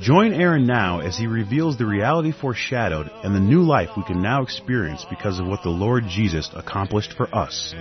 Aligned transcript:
Join 0.00 0.34
Aaron 0.34 0.66
now 0.66 1.00
as 1.00 1.16
he 1.16 1.26
reveals 1.26 1.78
the 1.78 1.86
reality 1.86 2.30
foreshadowed 2.30 3.10
and 3.24 3.34
the 3.34 3.40
new 3.40 3.62
life 3.62 3.88
we 3.96 4.04
can 4.04 4.20
now 4.20 4.42
experience 4.42 5.06
because 5.08 5.40
of 5.40 5.46
what 5.46 5.62
the 5.62 5.70
Lord 5.70 6.04
Jesus 6.06 6.50
accomplished 6.54 7.14
for 7.16 7.34
us. 7.34 7.72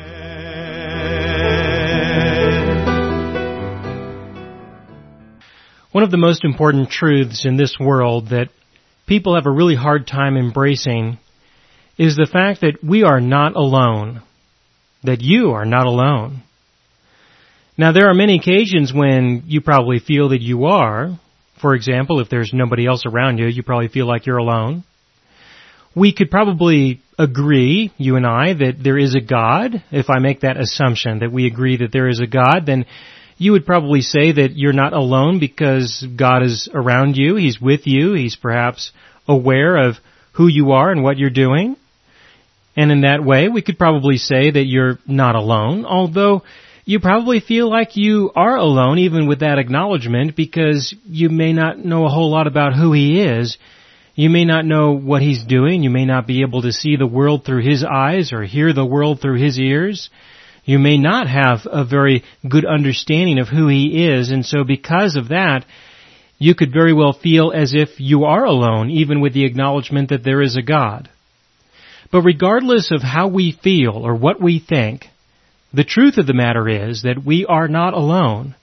One 5.91 6.05
of 6.05 6.11
the 6.11 6.17
most 6.17 6.45
important 6.45 6.89
truths 6.89 7.45
in 7.45 7.57
this 7.57 7.77
world 7.77 8.29
that 8.29 8.47
people 9.07 9.35
have 9.35 9.45
a 9.45 9.51
really 9.51 9.75
hard 9.75 10.07
time 10.07 10.37
embracing 10.37 11.17
is 11.97 12.15
the 12.15 12.29
fact 12.31 12.61
that 12.61 12.81
we 12.81 13.03
are 13.03 13.19
not 13.19 13.57
alone. 13.57 14.21
That 15.03 15.21
you 15.21 15.51
are 15.51 15.65
not 15.65 15.85
alone. 15.85 16.43
Now 17.77 17.91
there 17.91 18.09
are 18.09 18.13
many 18.13 18.39
occasions 18.39 18.93
when 18.93 19.43
you 19.47 19.59
probably 19.59 19.99
feel 19.99 20.29
that 20.29 20.41
you 20.41 20.65
are. 20.65 21.19
For 21.61 21.73
example, 21.73 22.19
if 22.19 22.29
there's 22.29 22.51
nobody 22.53 22.85
else 22.85 23.03
around 23.05 23.37
you, 23.37 23.47
you 23.47 23.63
probably 23.63 23.87
feel 23.87 24.07
like 24.07 24.25
you're 24.25 24.37
alone. 24.37 24.83
We 25.95 26.13
could 26.13 26.29
probably 26.29 27.01
agree, 27.17 27.93
you 27.97 28.17
and 28.17 28.27
I, 28.27 28.53
that 28.53 28.83
there 28.83 28.97
is 28.97 29.15
a 29.15 29.21
God. 29.21 29.83
If 29.91 30.09
I 30.09 30.19
make 30.19 30.41
that 30.41 30.57
assumption 30.57 31.19
that 31.19 31.31
we 31.31 31.47
agree 31.47 31.77
that 31.77 31.93
there 31.93 32.09
is 32.09 32.19
a 32.19 32.27
God, 32.27 32.65
then 32.65 32.85
you 33.37 33.53
would 33.53 33.65
probably 33.65 34.01
say 34.01 34.33
that 34.33 34.51
you're 34.55 34.73
not 34.73 34.93
alone 34.93 35.39
because 35.39 36.05
God 36.17 36.43
is 36.43 36.69
around 36.73 37.15
you. 37.15 37.35
He's 37.35 37.59
with 37.59 37.81
you. 37.85 38.13
He's 38.13 38.35
perhaps 38.35 38.91
aware 39.27 39.77
of 39.77 39.95
who 40.33 40.47
you 40.47 40.71
are 40.71 40.91
and 40.91 41.03
what 41.03 41.17
you're 41.17 41.29
doing. 41.29 41.77
And 42.75 42.91
in 42.91 43.01
that 43.01 43.23
way, 43.23 43.47
we 43.47 43.61
could 43.61 43.77
probably 43.77 44.17
say 44.17 44.51
that 44.51 44.65
you're 44.65 44.99
not 45.07 45.35
alone, 45.35 45.85
although 45.85 46.43
you 46.85 46.99
probably 46.99 47.39
feel 47.39 47.67
like 47.67 47.97
you 47.97 48.31
are 48.35 48.55
alone 48.55 48.99
even 48.99 49.27
with 49.27 49.39
that 49.39 49.57
acknowledgement 49.57 50.35
because 50.35 50.93
you 51.03 51.29
may 51.29 51.51
not 51.51 51.79
know 51.79 52.05
a 52.05 52.09
whole 52.09 52.29
lot 52.29 52.45
about 52.45 52.75
who 52.75 52.93
He 52.93 53.21
is. 53.21 53.57
You 54.13 54.29
may 54.29 54.45
not 54.45 54.65
know 54.65 54.91
what 54.91 55.23
He's 55.23 55.43
doing. 55.43 55.81
You 55.81 55.89
may 55.89 56.05
not 56.05 56.27
be 56.27 56.43
able 56.43 56.61
to 56.61 56.71
see 56.71 56.95
the 56.95 57.07
world 57.07 57.43
through 57.43 57.63
His 57.63 57.83
eyes 57.83 58.31
or 58.31 58.43
hear 58.43 58.71
the 58.71 58.85
world 58.85 59.19
through 59.19 59.41
His 59.41 59.57
ears. 59.57 60.11
You 60.63 60.77
may 60.77 60.97
not 60.99 61.27
have 61.27 61.61
a 61.65 61.83
very 61.83 62.23
good 62.47 62.65
understanding 62.65 63.39
of 63.39 63.47
who 63.47 63.67
He 63.67 64.07
is, 64.07 64.29
and 64.29 64.45
so 64.45 64.63
because 64.63 65.15
of 65.15 65.29
that, 65.29 65.65
you 66.37 66.53
could 66.53 66.71
very 66.71 66.93
well 66.93 67.13
feel 67.13 67.51
as 67.51 67.73
if 67.73 67.99
you 67.99 68.25
are 68.25 68.45
alone, 68.45 68.91
even 68.91 69.21
with 69.21 69.33
the 69.33 69.45
acknowledgement 69.45 70.09
that 70.09 70.23
there 70.23 70.41
is 70.41 70.55
a 70.55 70.61
God. 70.61 71.09
But 72.11 72.21
regardless 72.21 72.91
of 72.91 73.01
how 73.01 73.27
we 73.27 73.51
feel 73.51 73.93
or 73.93 74.15
what 74.15 74.39
we 74.41 74.59
think, 74.59 75.07
the 75.75 75.83
truth 75.83 76.17
of 76.17 76.25
the 76.25 76.33
matter 76.33 76.67
is 76.69 77.03
that 77.03 77.23
we 77.25 77.45
are 77.45 77.67
not 77.67 77.93
alone. 77.93 78.55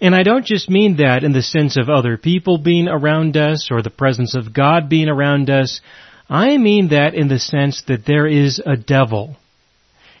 And 0.00 0.14
I 0.14 0.22
don't 0.22 0.46
just 0.46 0.70
mean 0.70 0.96
that 0.96 1.24
in 1.24 1.32
the 1.32 1.42
sense 1.42 1.76
of 1.76 1.90
other 1.90 2.16
people 2.16 2.58
being 2.58 2.88
around 2.88 3.36
us 3.36 3.68
or 3.70 3.82
the 3.82 3.90
presence 3.90 4.34
of 4.34 4.54
God 4.54 4.88
being 4.88 5.08
around 5.08 5.50
us. 5.50 5.80
I 6.28 6.56
mean 6.56 6.88
that 6.88 7.14
in 7.14 7.28
the 7.28 7.38
sense 7.40 7.82
that 7.88 8.06
there 8.06 8.26
is 8.26 8.62
a 8.64 8.76
devil. 8.76 9.36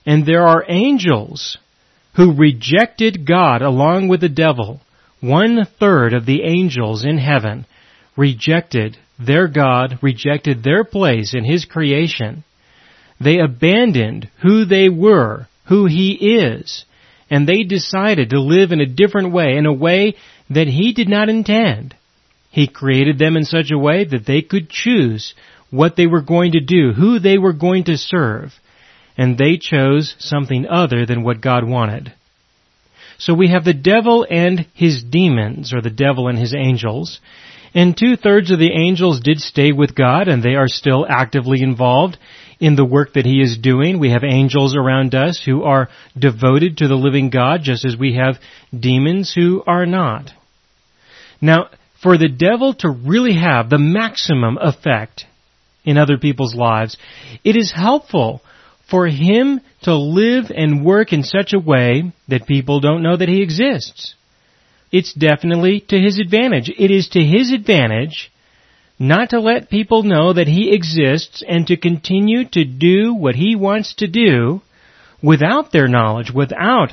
And 0.04 0.26
there 0.26 0.46
are 0.46 0.64
angels 0.68 1.56
who 2.16 2.36
rejected 2.36 3.26
God 3.26 3.62
along 3.62 4.08
with 4.08 4.20
the 4.20 4.28
devil. 4.28 4.80
One 5.20 5.66
third 5.78 6.12
of 6.12 6.26
the 6.26 6.42
angels 6.42 7.04
in 7.04 7.18
heaven 7.18 7.64
rejected 8.16 8.96
their 9.18 9.46
God, 9.46 9.98
rejected 10.02 10.62
their 10.62 10.82
place 10.82 11.32
in 11.34 11.44
His 11.44 11.64
creation. 11.64 12.44
They 13.20 13.38
abandoned 13.38 14.30
who 14.42 14.64
they 14.64 14.88
were 14.88 15.46
who 15.70 15.86
He 15.86 16.12
is. 16.12 16.84
And 17.30 17.48
they 17.48 17.62
decided 17.62 18.30
to 18.30 18.40
live 18.40 18.72
in 18.72 18.80
a 18.80 18.86
different 18.86 19.32
way, 19.32 19.56
in 19.56 19.64
a 19.64 19.72
way 19.72 20.16
that 20.50 20.66
He 20.66 20.92
did 20.92 21.08
not 21.08 21.28
intend. 21.30 21.94
He 22.50 22.66
created 22.66 23.18
them 23.18 23.36
in 23.36 23.44
such 23.44 23.70
a 23.70 23.78
way 23.78 24.04
that 24.04 24.26
they 24.26 24.42
could 24.42 24.68
choose 24.68 25.32
what 25.70 25.94
they 25.94 26.08
were 26.08 26.22
going 26.22 26.52
to 26.52 26.60
do, 26.60 26.92
who 26.92 27.20
they 27.20 27.38
were 27.38 27.52
going 27.52 27.84
to 27.84 27.96
serve. 27.96 28.52
And 29.16 29.38
they 29.38 29.58
chose 29.58 30.16
something 30.18 30.66
other 30.66 31.06
than 31.06 31.22
what 31.22 31.40
God 31.40 31.62
wanted. 31.64 32.12
So 33.18 33.34
we 33.34 33.50
have 33.50 33.64
the 33.64 33.74
devil 33.74 34.26
and 34.28 34.66
his 34.74 35.04
demons, 35.04 35.72
or 35.72 35.80
the 35.80 35.90
devil 35.90 36.26
and 36.26 36.38
his 36.38 36.54
angels. 36.54 37.20
And 37.74 37.96
two 37.96 38.16
thirds 38.16 38.50
of 38.50 38.58
the 38.58 38.72
angels 38.72 39.20
did 39.20 39.38
stay 39.38 39.70
with 39.70 39.94
God 39.94 40.26
and 40.26 40.42
they 40.42 40.56
are 40.56 40.66
still 40.66 41.06
actively 41.08 41.62
involved 41.62 42.18
in 42.60 42.76
the 42.76 42.84
work 42.84 43.14
that 43.14 43.24
He 43.24 43.40
is 43.40 43.58
doing. 43.58 43.98
We 43.98 44.10
have 44.10 44.22
angels 44.22 44.76
around 44.76 45.14
us 45.14 45.42
who 45.42 45.64
are 45.64 45.88
devoted 46.16 46.78
to 46.78 46.88
the 46.88 46.94
living 46.94 47.30
God, 47.30 47.62
just 47.62 47.84
as 47.84 47.96
we 47.96 48.14
have 48.16 48.38
demons 48.78 49.32
who 49.34 49.62
are 49.66 49.86
not. 49.86 50.30
Now, 51.40 51.70
for 52.02 52.18
the 52.18 52.28
devil 52.28 52.74
to 52.74 52.90
really 52.90 53.34
have 53.34 53.68
the 53.68 53.78
maximum 53.78 54.58
effect 54.58 55.24
in 55.84 55.96
other 55.96 56.18
people's 56.18 56.54
lives, 56.54 56.96
it 57.44 57.56
is 57.56 57.72
helpful 57.74 58.42
for 58.90 59.06
him 59.06 59.60
to 59.82 59.94
live 59.94 60.50
and 60.54 60.84
work 60.84 61.12
in 61.12 61.22
such 61.22 61.52
a 61.52 61.58
way 61.58 62.12
that 62.28 62.46
people 62.46 62.80
don't 62.80 63.02
know 63.02 63.16
that 63.16 63.28
he 63.28 63.42
exists. 63.42 64.14
It's 64.92 65.14
definitely 65.14 65.80
to 65.88 65.98
his 65.98 66.18
advantage. 66.18 66.68
It 66.68 66.90
is 66.90 67.08
to 67.10 67.20
his 67.20 67.52
advantage 67.52 68.32
not 69.00 69.30
to 69.30 69.40
let 69.40 69.70
people 69.70 70.02
know 70.02 70.34
that 70.34 70.46
He 70.46 70.74
exists 70.74 71.42
and 71.48 71.66
to 71.66 71.76
continue 71.78 72.46
to 72.50 72.64
do 72.66 73.14
what 73.14 73.34
He 73.34 73.56
wants 73.56 73.94
to 73.94 74.06
do 74.06 74.60
without 75.22 75.72
their 75.72 75.88
knowledge, 75.88 76.30
without 76.30 76.92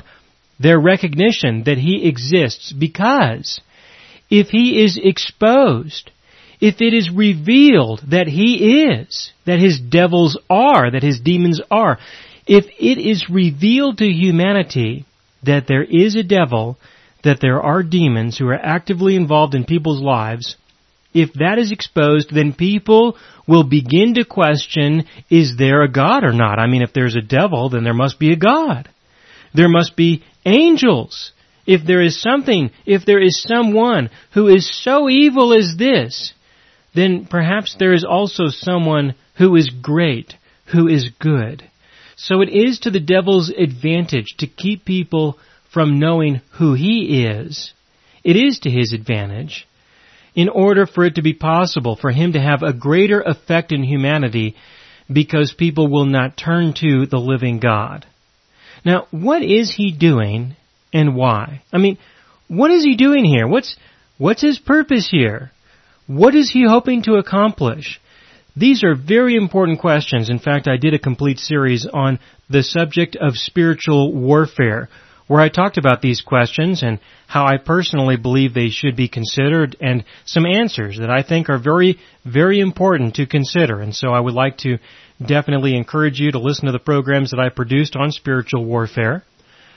their 0.58 0.80
recognition 0.80 1.64
that 1.64 1.76
He 1.76 2.08
exists. 2.08 2.72
Because 2.72 3.60
if 4.30 4.48
He 4.48 4.82
is 4.82 4.98
exposed, 5.00 6.10
if 6.62 6.80
it 6.80 6.94
is 6.94 7.10
revealed 7.14 8.00
that 8.08 8.26
He 8.26 8.84
is, 8.84 9.30
that 9.44 9.58
His 9.58 9.78
devils 9.78 10.38
are, 10.48 10.90
that 10.90 11.02
His 11.02 11.20
demons 11.20 11.60
are, 11.70 11.98
if 12.46 12.64
it 12.78 12.98
is 12.98 13.28
revealed 13.28 13.98
to 13.98 14.06
humanity 14.06 15.04
that 15.42 15.66
there 15.68 15.84
is 15.84 16.16
a 16.16 16.22
devil, 16.22 16.78
that 17.22 17.40
there 17.42 17.60
are 17.60 17.82
demons 17.82 18.38
who 18.38 18.48
are 18.48 18.54
actively 18.54 19.14
involved 19.14 19.54
in 19.54 19.64
people's 19.64 20.00
lives, 20.00 20.56
if 21.14 21.32
that 21.34 21.58
is 21.58 21.72
exposed, 21.72 22.34
then 22.34 22.52
people 22.52 23.16
will 23.46 23.64
begin 23.64 24.14
to 24.14 24.24
question, 24.24 25.04
is 25.30 25.56
there 25.56 25.82
a 25.82 25.90
God 25.90 26.24
or 26.24 26.32
not? 26.32 26.58
I 26.58 26.66
mean, 26.66 26.82
if 26.82 26.92
there's 26.92 27.16
a 27.16 27.22
devil, 27.22 27.70
then 27.70 27.84
there 27.84 27.94
must 27.94 28.18
be 28.18 28.32
a 28.32 28.36
God. 28.36 28.88
There 29.54 29.68
must 29.68 29.96
be 29.96 30.22
angels. 30.44 31.32
If 31.66 31.86
there 31.86 32.02
is 32.02 32.20
something, 32.20 32.70
if 32.86 33.04
there 33.04 33.22
is 33.22 33.42
someone 33.42 34.10
who 34.32 34.48
is 34.48 34.70
so 34.82 35.08
evil 35.08 35.52
as 35.52 35.76
this, 35.78 36.32
then 36.94 37.26
perhaps 37.26 37.76
there 37.78 37.92
is 37.92 38.04
also 38.04 38.44
someone 38.48 39.14
who 39.36 39.54
is 39.56 39.70
great, 39.70 40.34
who 40.72 40.88
is 40.88 41.10
good. 41.18 41.62
So 42.16 42.40
it 42.40 42.48
is 42.48 42.80
to 42.80 42.90
the 42.90 43.00
devil's 43.00 43.50
advantage 43.50 44.36
to 44.38 44.46
keep 44.46 44.84
people 44.84 45.38
from 45.72 45.98
knowing 45.98 46.40
who 46.52 46.74
he 46.74 47.24
is. 47.24 47.72
It 48.24 48.36
is 48.36 48.58
to 48.60 48.70
his 48.70 48.92
advantage 48.92 49.67
in 50.38 50.48
order 50.48 50.86
for 50.86 51.04
it 51.04 51.16
to 51.16 51.22
be 51.22 51.34
possible 51.34 51.96
for 51.96 52.12
him 52.12 52.34
to 52.34 52.40
have 52.40 52.62
a 52.62 52.72
greater 52.72 53.20
effect 53.20 53.72
in 53.72 53.82
humanity 53.82 54.54
because 55.12 55.52
people 55.52 55.88
will 55.88 56.04
not 56.04 56.36
turn 56.36 56.72
to 56.72 57.06
the 57.06 57.18
living 57.18 57.58
God. 57.58 58.06
Now, 58.84 59.08
what 59.10 59.42
is 59.42 59.74
he 59.76 59.90
doing 59.90 60.54
and 60.92 61.16
why? 61.16 61.62
I 61.72 61.78
mean, 61.78 61.98
what 62.46 62.70
is 62.70 62.84
he 62.84 62.94
doing 62.94 63.24
here? 63.24 63.48
What's, 63.48 63.74
what's 64.16 64.40
his 64.40 64.60
purpose 64.60 65.08
here? 65.10 65.50
What 66.06 66.36
is 66.36 66.52
he 66.52 66.64
hoping 66.64 67.02
to 67.02 67.14
accomplish? 67.14 68.00
These 68.54 68.84
are 68.84 68.94
very 68.94 69.34
important 69.34 69.80
questions. 69.80 70.30
In 70.30 70.38
fact, 70.38 70.68
I 70.68 70.76
did 70.76 70.94
a 70.94 71.00
complete 71.00 71.40
series 71.40 71.84
on 71.84 72.20
the 72.48 72.62
subject 72.62 73.16
of 73.16 73.34
spiritual 73.34 74.14
warfare, 74.14 74.88
where 75.28 75.40
I 75.40 75.50
talked 75.50 75.78
about 75.78 76.02
these 76.02 76.22
questions 76.22 76.82
and 76.82 76.98
how 77.28 77.46
I 77.46 77.58
personally 77.58 78.16
believe 78.16 78.52
they 78.52 78.70
should 78.70 78.96
be 78.96 79.08
considered 79.08 79.76
and 79.80 80.04
some 80.24 80.46
answers 80.46 80.98
that 80.98 81.10
I 81.10 81.22
think 81.22 81.48
are 81.48 81.58
very, 81.58 81.98
very 82.24 82.58
important 82.58 83.14
to 83.16 83.26
consider. 83.26 83.80
And 83.80 83.94
so 83.94 84.08
I 84.08 84.20
would 84.20 84.34
like 84.34 84.56
to 84.58 84.78
definitely 85.24 85.76
encourage 85.76 86.18
you 86.18 86.32
to 86.32 86.38
listen 86.38 86.66
to 86.66 86.72
the 86.72 86.78
programs 86.78 87.30
that 87.30 87.40
I 87.40 87.50
produced 87.50 87.94
on 87.94 88.10
spiritual 88.10 88.64
warfare. 88.64 89.22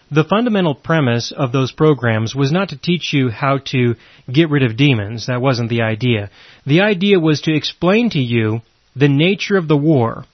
The 0.09 0.24
fundamental 0.24 0.75
premise 0.75 1.31
of 1.31 1.51
those 1.51 1.71
programs 1.71 2.36
was 2.36 2.51
not 2.51 2.69
to 2.69 2.77
teach 2.77 3.13
you 3.13 3.30
how 3.30 3.59
to 3.71 3.95
get 4.31 4.50
rid 4.50 4.63
of 4.63 4.77
demons. 4.77 5.27
That 5.27 5.42
wasn't 5.42 5.69
the 5.69 5.81
idea. 5.83 6.30
The 6.65 6.81
idea 6.81 7.19
was 7.19 7.42
to 7.42 7.56
explain 7.56 8.09
to 8.12 8.19
you 8.19 8.62
the 8.95 9.07
nature 9.07 9.57
of 9.57 9.68
the 9.68 9.77
war 9.77 10.25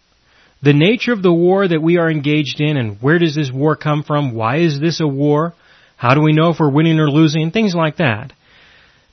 the 0.68 0.74
nature 0.74 1.14
of 1.14 1.24
the 1.24 1.32
war 1.32 1.66
that 1.66 1.82
we 1.82 1.96
are 1.96 2.12
engaged 2.12 2.60
in 2.60 2.76
and 2.76 3.02
where 3.02 3.20
does 3.20 3.34
this 3.34 3.50
war 3.50 3.78
come 3.78 4.04
from? 4.04 4.36
Why 4.36 4.58
is 4.58 4.82
this 4.82 5.00
a 5.00 5.08
war? 5.08 5.54
How 5.96 6.14
do 6.14 6.20
we 6.20 6.34
know 6.34 6.50
if 6.50 6.60
we're 6.60 6.70
winning 6.70 7.00
or 7.00 7.10
losing? 7.10 7.52
Things 7.52 7.74
like 7.74 7.98
that. 7.98 8.34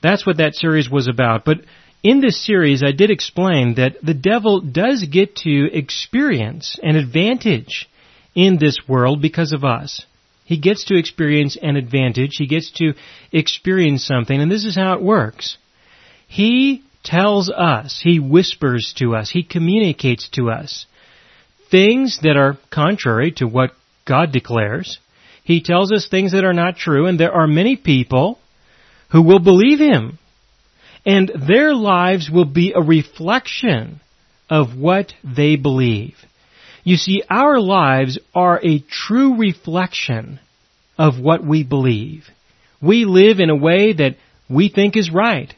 That's 0.03 0.25
what 0.25 0.35
that 0.39 0.55
series 0.55 0.89
was 0.89 1.07
about. 1.07 1.45
But 1.45 1.59
in 2.03 2.19
this 2.19 2.45
series, 2.45 2.83
I 2.83 2.91
did 2.91 3.09
explain 3.09 3.75
that 3.75 3.93
the 4.03 4.13
devil 4.13 4.59
does 4.59 5.05
get 5.09 5.37
to 5.37 5.69
experience 5.71 6.77
an 6.83 6.97
advantage 6.97 7.87
in 8.35 8.57
this 8.59 8.79
world 8.85 9.21
because 9.21 9.53
of 9.53 9.63
us. 9.63 10.05
He 10.43 10.59
gets 10.59 10.83
to 10.87 10.97
experience 10.97 11.57
an 11.61 11.77
advantage. 11.77 12.35
He 12.35 12.47
gets 12.47 12.69
to 12.79 12.95
experience 13.31 14.05
something, 14.05 14.41
and 14.41 14.51
this 14.51 14.65
is 14.65 14.75
how 14.75 14.95
it 14.95 15.01
works. 15.01 15.57
He 16.27 16.83
tells 17.05 17.49
us, 17.49 18.01
he 18.03 18.19
whispers 18.19 18.93
to 18.97 19.15
us, 19.15 19.29
he 19.29 19.41
communicates 19.41 20.27
to 20.33 20.49
us 20.49 20.85
things 21.69 22.19
that 22.21 22.37
are 22.37 22.57
contrary 22.71 23.31
to 23.37 23.47
what 23.47 23.71
God 24.05 24.31
declares. 24.31 24.99
He 25.43 25.61
tells 25.61 25.91
us 25.91 26.07
things 26.07 26.31
that 26.31 26.43
are 26.43 26.53
not 26.53 26.77
true, 26.77 27.05
and 27.05 27.19
there 27.19 27.33
are 27.33 27.47
many 27.47 27.75
people 27.75 28.39
who 29.11 29.21
will 29.21 29.39
believe 29.39 29.79
him. 29.79 30.17
And 31.05 31.31
their 31.47 31.75
lives 31.75 32.29
will 32.31 32.45
be 32.45 32.73
a 32.73 32.81
reflection 32.81 34.01
of 34.49 34.77
what 34.77 35.13
they 35.23 35.55
believe. 35.55 36.15
You 36.83 36.97
see, 36.97 37.23
our 37.29 37.59
lives 37.59 38.19
are 38.33 38.59
a 38.63 38.79
true 38.79 39.37
reflection 39.37 40.39
of 40.97 41.19
what 41.19 41.43
we 41.43 41.63
believe. 41.63 42.25
We 42.81 43.05
live 43.05 43.39
in 43.39 43.49
a 43.49 43.55
way 43.55 43.93
that 43.93 44.17
we 44.49 44.69
think 44.69 44.95
is 44.95 45.11
right. 45.11 45.53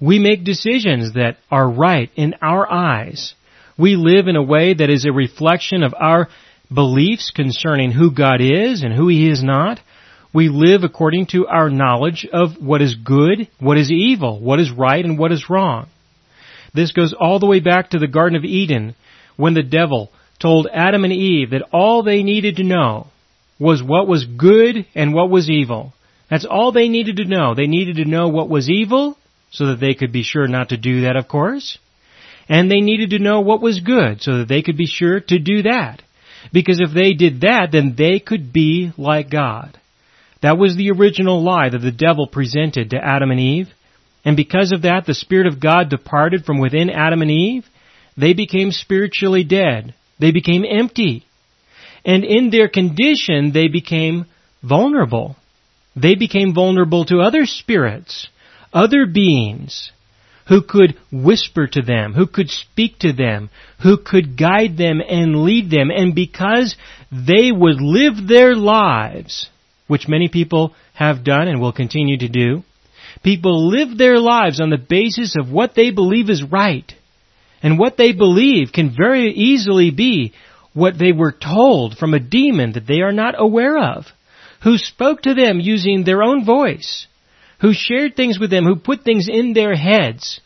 We 0.00 0.18
make 0.18 0.44
decisions 0.44 1.14
that 1.14 1.36
are 1.50 1.68
right 1.68 2.10
in 2.16 2.34
our 2.42 2.70
eyes. 2.70 3.34
We 3.76 3.96
live 3.96 4.28
in 4.28 4.36
a 4.36 4.42
way 4.42 4.74
that 4.74 4.90
is 4.90 5.04
a 5.04 5.12
reflection 5.12 5.82
of 5.82 5.94
our 5.98 6.28
beliefs 6.72 7.32
concerning 7.34 7.90
who 7.90 8.10
God 8.12 8.40
is 8.40 8.82
and 8.82 8.94
who 8.94 9.08
He 9.08 9.28
is 9.28 9.42
not. 9.42 9.80
We 10.32 10.48
live 10.48 10.82
according 10.82 11.26
to 11.26 11.46
our 11.46 11.70
knowledge 11.70 12.26
of 12.32 12.60
what 12.60 12.82
is 12.82 12.94
good, 12.96 13.48
what 13.60 13.78
is 13.78 13.90
evil, 13.90 14.40
what 14.40 14.60
is 14.60 14.70
right, 14.70 15.04
and 15.04 15.18
what 15.18 15.32
is 15.32 15.48
wrong. 15.48 15.88
This 16.72 16.92
goes 16.92 17.14
all 17.18 17.38
the 17.38 17.46
way 17.46 17.60
back 17.60 17.90
to 17.90 17.98
the 17.98 18.08
Garden 18.08 18.36
of 18.36 18.44
Eden 18.44 18.96
when 19.36 19.54
the 19.54 19.62
devil 19.62 20.10
told 20.40 20.66
Adam 20.72 21.04
and 21.04 21.12
Eve 21.12 21.50
that 21.50 21.68
all 21.72 22.02
they 22.02 22.22
needed 22.22 22.56
to 22.56 22.64
know 22.64 23.06
was 23.60 23.82
what 23.82 24.08
was 24.08 24.24
good 24.24 24.84
and 24.94 25.14
what 25.14 25.30
was 25.30 25.48
evil. 25.48 25.92
That's 26.28 26.44
all 26.44 26.72
they 26.72 26.88
needed 26.88 27.16
to 27.16 27.24
know. 27.24 27.54
They 27.54 27.68
needed 27.68 27.96
to 27.96 28.04
know 28.04 28.28
what 28.28 28.48
was 28.48 28.68
evil 28.68 29.16
so 29.50 29.66
that 29.66 29.80
they 29.80 29.94
could 29.94 30.12
be 30.12 30.24
sure 30.24 30.48
not 30.48 30.70
to 30.70 30.76
do 30.76 31.02
that, 31.02 31.16
of 31.16 31.28
course. 31.28 31.78
And 32.48 32.70
they 32.70 32.80
needed 32.80 33.10
to 33.10 33.18
know 33.18 33.40
what 33.40 33.62
was 33.62 33.80
good 33.80 34.20
so 34.20 34.38
that 34.38 34.48
they 34.48 34.62
could 34.62 34.76
be 34.76 34.86
sure 34.86 35.20
to 35.20 35.38
do 35.38 35.62
that. 35.62 36.02
Because 36.52 36.80
if 36.80 36.92
they 36.92 37.14
did 37.14 37.40
that, 37.40 37.68
then 37.72 37.94
they 37.96 38.18
could 38.18 38.52
be 38.52 38.92
like 38.98 39.30
God. 39.30 39.78
That 40.42 40.58
was 40.58 40.76
the 40.76 40.90
original 40.90 41.42
lie 41.42 41.70
that 41.70 41.78
the 41.78 41.90
devil 41.90 42.26
presented 42.26 42.90
to 42.90 43.02
Adam 43.02 43.30
and 43.30 43.40
Eve. 43.40 43.68
And 44.24 44.36
because 44.36 44.72
of 44.72 44.82
that, 44.82 45.06
the 45.06 45.14
Spirit 45.14 45.46
of 45.46 45.60
God 45.60 45.88
departed 45.88 46.44
from 46.44 46.60
within 46.60 46.90
Adam 46.90 47.22
and 47.22 47.30
Eve. 47.30 47.64
They 48.16 48.34
became 48.34 48.70
spiritually 48.70 49.44
dead. 49.44 49.94
They 50.18 50.32
became 50.32 50.64
empty. 50.68 51.24
And 52.04 52.24
in 52.24 52.50
their 52.50 52.68
condition, 52.68 53.52
they 53.52 53.68
became 53.68 54.26
vulnerable. 54.62 55.36
They 55.96 56.14
became 56.14 56.54
vulnerable 56.54 57.06
to 57.06 57.20
other 57.20 57.46
spirits, 57.46 58.28
other 58.72 59.06
beings 59.06 59.92
who 60.46 60.62
could 60.62 60.96
whisper 61.10 61.66
to 61.66 61.82
them, 61.82 62.12
who 62.12 62.26
could 62.26 62.50
speak 62.50 62.98
to 62.98 63.12
them, 63.12 63.50
who 63.82 63.96
could 63.96 64.36
guide 64.36 64.76
them 64.76 65.00
and 65.00 65.44
lead 65.44 65.70
them. 65.70 65.90
And 65.90 66.14
because 66.14 66.76
they 67.10 67.50
would 67.50 67.80
live 67.80 68.28
their 68.28 68.54
lives, 68.54 69.48
which 69.86 70.08
many 70.08 70.28
people 70.28 70.74
have 70.94 71.24
done 71.24 71.48
and 71.48 71.60
will 71.60 71.72
continue 71.72 72.18
to 72.18 72.28
do, 72.28 72.62
people 73.22 73.68
live 73.70 73.96
their 73.96 74.18
lives 74.18 74.60
on 74.60 74.70
the 74.70 74.78
basis 74.78 75.34
of 75.38 75.50
what 75.50 75.74
they 75.74 75.90
believe 75.90 76.28
is 76.28 76.42
right. 76.42 76.92
And 77.62 77.78
what 77.78 77.96
they 77.96 78.12
believe 78.12 78.72
can 78.72 78.94
very 78.94 79.32
easily 79.32 79.90
be 79.90 80.34
what 80.74 80.98
they 80.98 81.12
were 81.12 81.32
told 81.32 81.96
from 81.96 82.12
a 82.12 82.20
demon 82.20 82.72
that 82.72 82.86
they 82.86 83.00
are 83.00 83.12
not 83.12 83.34
aware 83.38 83.78
of, 83.78 84.04
who 84.62 84.76
spoke 84.76 85.22
to 85.22 85.34
them 85.34 85.60
using 85.60 86.04
their 86.04 86.22
own 86.22 86.44
voice, 86.44 87.06
who 87.64 87.72
shared 87.72 88.14
things 88.14 88.38
with 88.38 88.50
them, 88.50 88.66
who 88.66 88.76
put 88.76 89.04
things 89.04 89.26
in 89.26 89.54
their 89.54 89.74
heads 89.74 90.38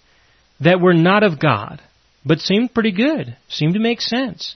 that 0.61 0.81
were 0.81 0.94
not 0.94 1.25
of 1.25 1.41
God, 1.41 1.82
but 2.25 2.38
seemed 2.38 2.73
pretty 2.73 2.93
good, 2.93 3.37
seemed 3.49 3.75
to 3.75 3.81
make 3.81 4.00
sense. 4.00 4.55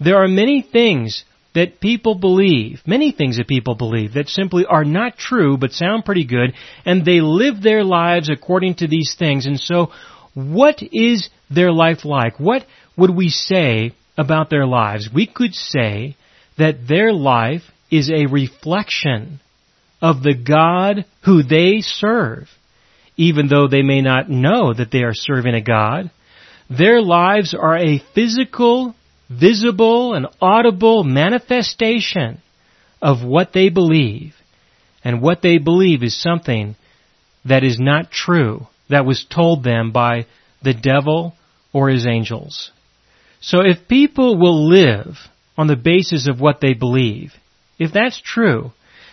There 0.00 0.16
are 0.16 0.26
many 0.26 0.62
things 0.62 1.22
that 1.54 1.78
people 1.78 2.14
believe, 2.14 2.80
many 2.86 3.12
things 3.12 3.36
that 3.36 3.46
people 3.46 3.74
believe 3.74 4.14
that 4.14 4.28
simply 4.28 4.64
are 4.64 4.86
not 4.86 5.18
true 5.18 5.58
but 5.58 5.72
sound 5.72 6.06
pretty 6.06 6.24
good, 6.24 6.54
and 6.86 7.04
they 7.04 7.20
live 7.20 7.60
their 7.62 7.84
lives 7.84 8.30
according 8.30 8.76
to 8.76 8.88
these 8.88 9.14
things. 9.18 9.44
And 9.44 9.60
so 9.60 9.92
what 10.32 10.82
is 10.82 11.28
their 11.50 11.72
life 11.72 12.06
like? 12.06 12.40
What 12.40 12.64
would 12.96 13.14
we 13.14 13.28
say 13.28 13.92
about 14.16 14.48
their 14.48 14.66
lives? 14.66 15.10
We 15.14 15.26
could 15.26 15.52
say 15.52 16.16
that 16.56 16.88
their 16.88 17.12
life 17.12 17.64
is 17.90 18.10
a 18.10 18.24
reflection 18.24 19.40
of 20.06 20.22
the 20.22 20.34
God 20.34 21.04
who 21.24 21.42
they 21.42 21.80
serve. 21.80 22.48
Even 23.16 23.48
though 23.48 23.66
they 23.66 23.82
may 23.82 24.02
not 24.02 24.30
know 24.30 24.72
that 24.72 24.90
they 24.92 25.02
are 25.02 25.14
serving 25.14 25.54
a 25.54 25.60
God, 25.60 26.10
their 26.70 27.00
lives 27.00 27.54
are 27.54 27.76
a 27.76 28.02
physical, 28.14 28.94
visible, 29.28 30.14
and 30.14 30.26
audible 30.40 31.02
manifestation 31.02 32.40
of 33.02 33.24
what 33.24 33.52
they 33.52 33.68
believe. 33.68 34.34
And 35.02 35.22
what 35.22 35.42
they 35.42 35.58
believe 35.58 36.02
is 36.02 36.20
something 36.20 36.76
that 37.44 37.64
is 37.64 37.78
not 37.80 38.10
true 38.10 38.66
that 38.88 39.06
was 39.06 39.26
told 39.28 39.64
them 39.64 39.92
by 39.92 40.26
the 40.62 40.74
devil 40.74 41.34
or 41.72 41.88
his 41.88 42.06
angels. 42.06 42.70
So 43.40 43.60
if 43.60 43.88
people 43.88 44.38
will 44.38 44.68
live 44.68 45.16
on 45.56 45.66
the 45.66 45.76
basis 45.76 46.28
of 46.28 46.40
what 46.40 46.60
they 46.60 46.74
believe, 46.74 47.32
if 47.78 47.92
that's 47.92 48.20
true, 48.20 48.72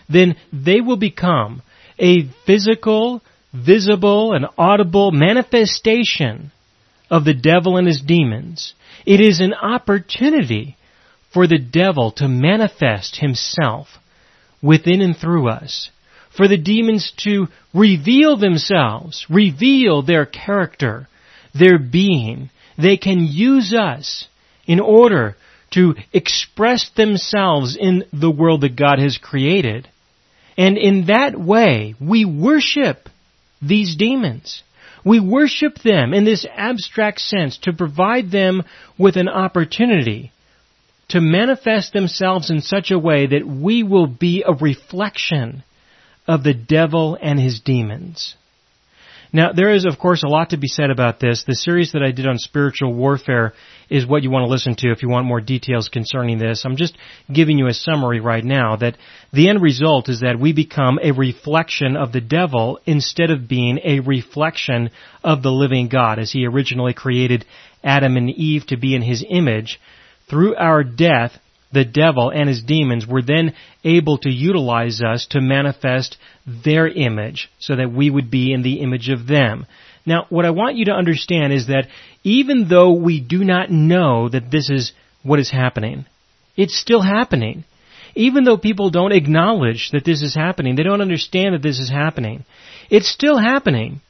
then 0.09 0.35
they 0.51 0.81
will 0.81 0.97
become 0.97 1.61
a 1.99 2.23
physical, 2.45 3.21
visible, 3.53 4.33
and 4.33 4.45
audible 4.57 5.11
manifestation 5.11 6.51
of 7.09 7.25
the 7.25 7.33
devil 7.33 7.77
and 7.77 7.87
his 7.87 8.01
demons. 8.01 8.73
It 9.05 9.21
is 9.21 9.39
an 9.39 9.53
opportunity 9.53 10.75
for 11.31 11.47
the 11.47 11.59
devil 11.59 12.11
to 12.13 12.27
manifest 12.27 13.17
himself 13.17 13.87
within 14.61 15.01
and 15.01 15.15
through 15.15 15.49
us 15.49 15.89
for 16.35 16.47
the 16.47 16.57
demons 16.57 17.11
to 17.17 17.47
reveal 17.73 18.37
themselves, 18.37 19.25
reveal 19.29 20.01
their 20.01 20.25
character, 20.25 21.07
their 21.53 21.77
being. 21.77 22.49
They 22.77 22.97
can 22.97 23.27
use 23.27 23.73
us 23.73 24.27
in 24.65 24.79
order 24.79 25.35
to 25.73 25.95
express 26.11 26.89
themselves 26.91 27.77
in 27.79 28.05
the 28.13 28.31
world 28.31 28.61
that 28.61 28.75
God 28.75 28.99
has 28.99 29.17
created. 29.17 29.87
And 30.57 30.77
in 30.77 31.07
that 31.07 31.39
way, 31.39 31.95
we 31.99 32.25
worship 32.25 33.09
these 33.61 33.95
demons. 33.95 34.61
We 35.05 35.19
worship 35.19 35.79
them 35.79 36.13
in 36.13 36.25
this 36.25 36.45
abstract 36.55 37.19
sense 37.19 37.57
to 37.63 37.73
provide 37.73 38.31
them 38.31 38.63
with 38.97 39.17
an 39.17 39.27
opportunity 39.27 40.31
to 41.09 41.21
manifest 41.21 41.93
themselves 41.93 42.49
in 42.49 42.61
such 42.61 42.91
a 42.91 42.99
way 42.99 43.27
that 43.27 43.45
we 43.45 43.83
will 43.83 44.07
be 44.07 44.43
a 44.45 44.53
reflection 44.53 45.63
of 46.27 46.43
the 46.43 46.53
devil 46.53 47.17
and 47.21 47.39
his 47.39 47.59
demons. 47.59 48.35
Now, 49.35 49.51
there 49.51 49.73
is, 49.73 49.85
of 49.85 49.97
course, 49.97 50.21
a 50.21 50.27
lot 50.27 50.51
to 50.51 50.57
be 50.57 50.67
said 50.67 50.91
about 50.91 51.19
this. 51.19 51.43
The 51.43 51.55
series 51.55 51.93
that 51.93 52.03
I 52.03 52.11
did 52.11 52.27
on 52.27 52.37
spiritual 52.37 52.93
warfare 52.93 53.53
is 53.89 54.05
what 54.05 54.21
you 54.21 54.29
want 54.29 54.43
to 54.43 54.51
listen 54.51 54.75
to 54.75 54.91
if 54.91 55.01
you 55.01 55.09
want 55.09 55.25
more 55.25 55.41
details 55.41 55.89
concerning 55.89 56.37
this. 56.37 56.63
I'm 56.63 56.77
just 56.77 56.95
giving 57.33 57.57
you 57.57 57.65
a 57.65 57.73
summary 57.73 58.19
right 58.19 58.43
now 58.43 58.75
that 58.75 58.95
the 59.31 59.49
end 59.49 59.59
result 59.59 60.07
is 60.07 60.19
that 60.19 60.39
we 60.39 60.53
become 60.53 60.99
a 61.01 61.13
reflection 61.13 61.97
of 61.97 62.11
the 62.11 62.21
devil 62.21 62.79
instead 62.85 63.31
of 63.31 63.49
being 63.49 63.79
a 63.83 64.01
reflection 64.01 64.91
of 65.23 65.41
the 65.41 65.51
living 65.51 65.87
God 65.87 66.19
as 66.19 66.31
he 66.31 66.45
originally 66.45 66.93
created 66.93 67.43
Adam 67.83 68.17
and 68.17 68.29
Eve 68.29 68.67
to 68.67 68.77
be 68.77 68.93
in 68.95 69.01
his 69.01 69.25
image. 69.27 69.79
Through 70.29 70.55
our 70.57 70.83
death, 70.83 71.31
the 71.73 71.85
devil 71.85 72.29
and 72.29 72.47
his 72.47 72.63
demons 72.63 73.07
were 73.07 73.21
then 73.21 73.53
able 73.83 74.17
to 74.19 74.29
utilize 74.29 75.01
us 75.01 75.25
to 75.31 75.41
manifest 75.41 76.17
their 76.45 76.87
image 76.87 77.49
so 77.59 77.75
that 77.75 77.91
we 77.91 78.09
would 78.09 78.29
be 78.29 78.53
in 78.53 78.61
the 78.61 78.81
image 78.81 79.09
of 79.09 79.27
them. 79.27 79.65
Now, 80.05 80.25
what 80.29 80.45
I 80.45 80.51
want 80.51 80.75
you 80.75 80.85
to 80.85 80.91
understand 80.91 81.53
is 81.53 81.67
that 81.67 81.87
even 82.23 82.67
though 82.67 82.93
we 82.93 83.19
do 83.19 83.43
not 83.43 83.71
know 83.71 84.29
that 84.29 84.51
this 84.51 84.69
is 84.69 84.93
what 85.23 85.39
is 85.39 85.49
happening, 85.49 86.05
it's 86.55 86.77
still 86.77 87.01
happening. 87.01 87.63
Even 88.15 88.43
though 88.43 88.57
people 88.57 88.91
don't 88.91 89.11
acknowledge 89.11 89.89
that 89.91 90.05
this 90.05 90.21
is 90.21 90.35
happening, 90.35 90.75
they 90.75 90.83
don't 90.83 91.01
understand 91.01 91.55
that 91.55 91.63
this 91.63 91.79
is 91.79 91.89
happening, 91.89 92.45
it's 92.89 93.09
still 93.09 93.37
happening. 93.37 94.01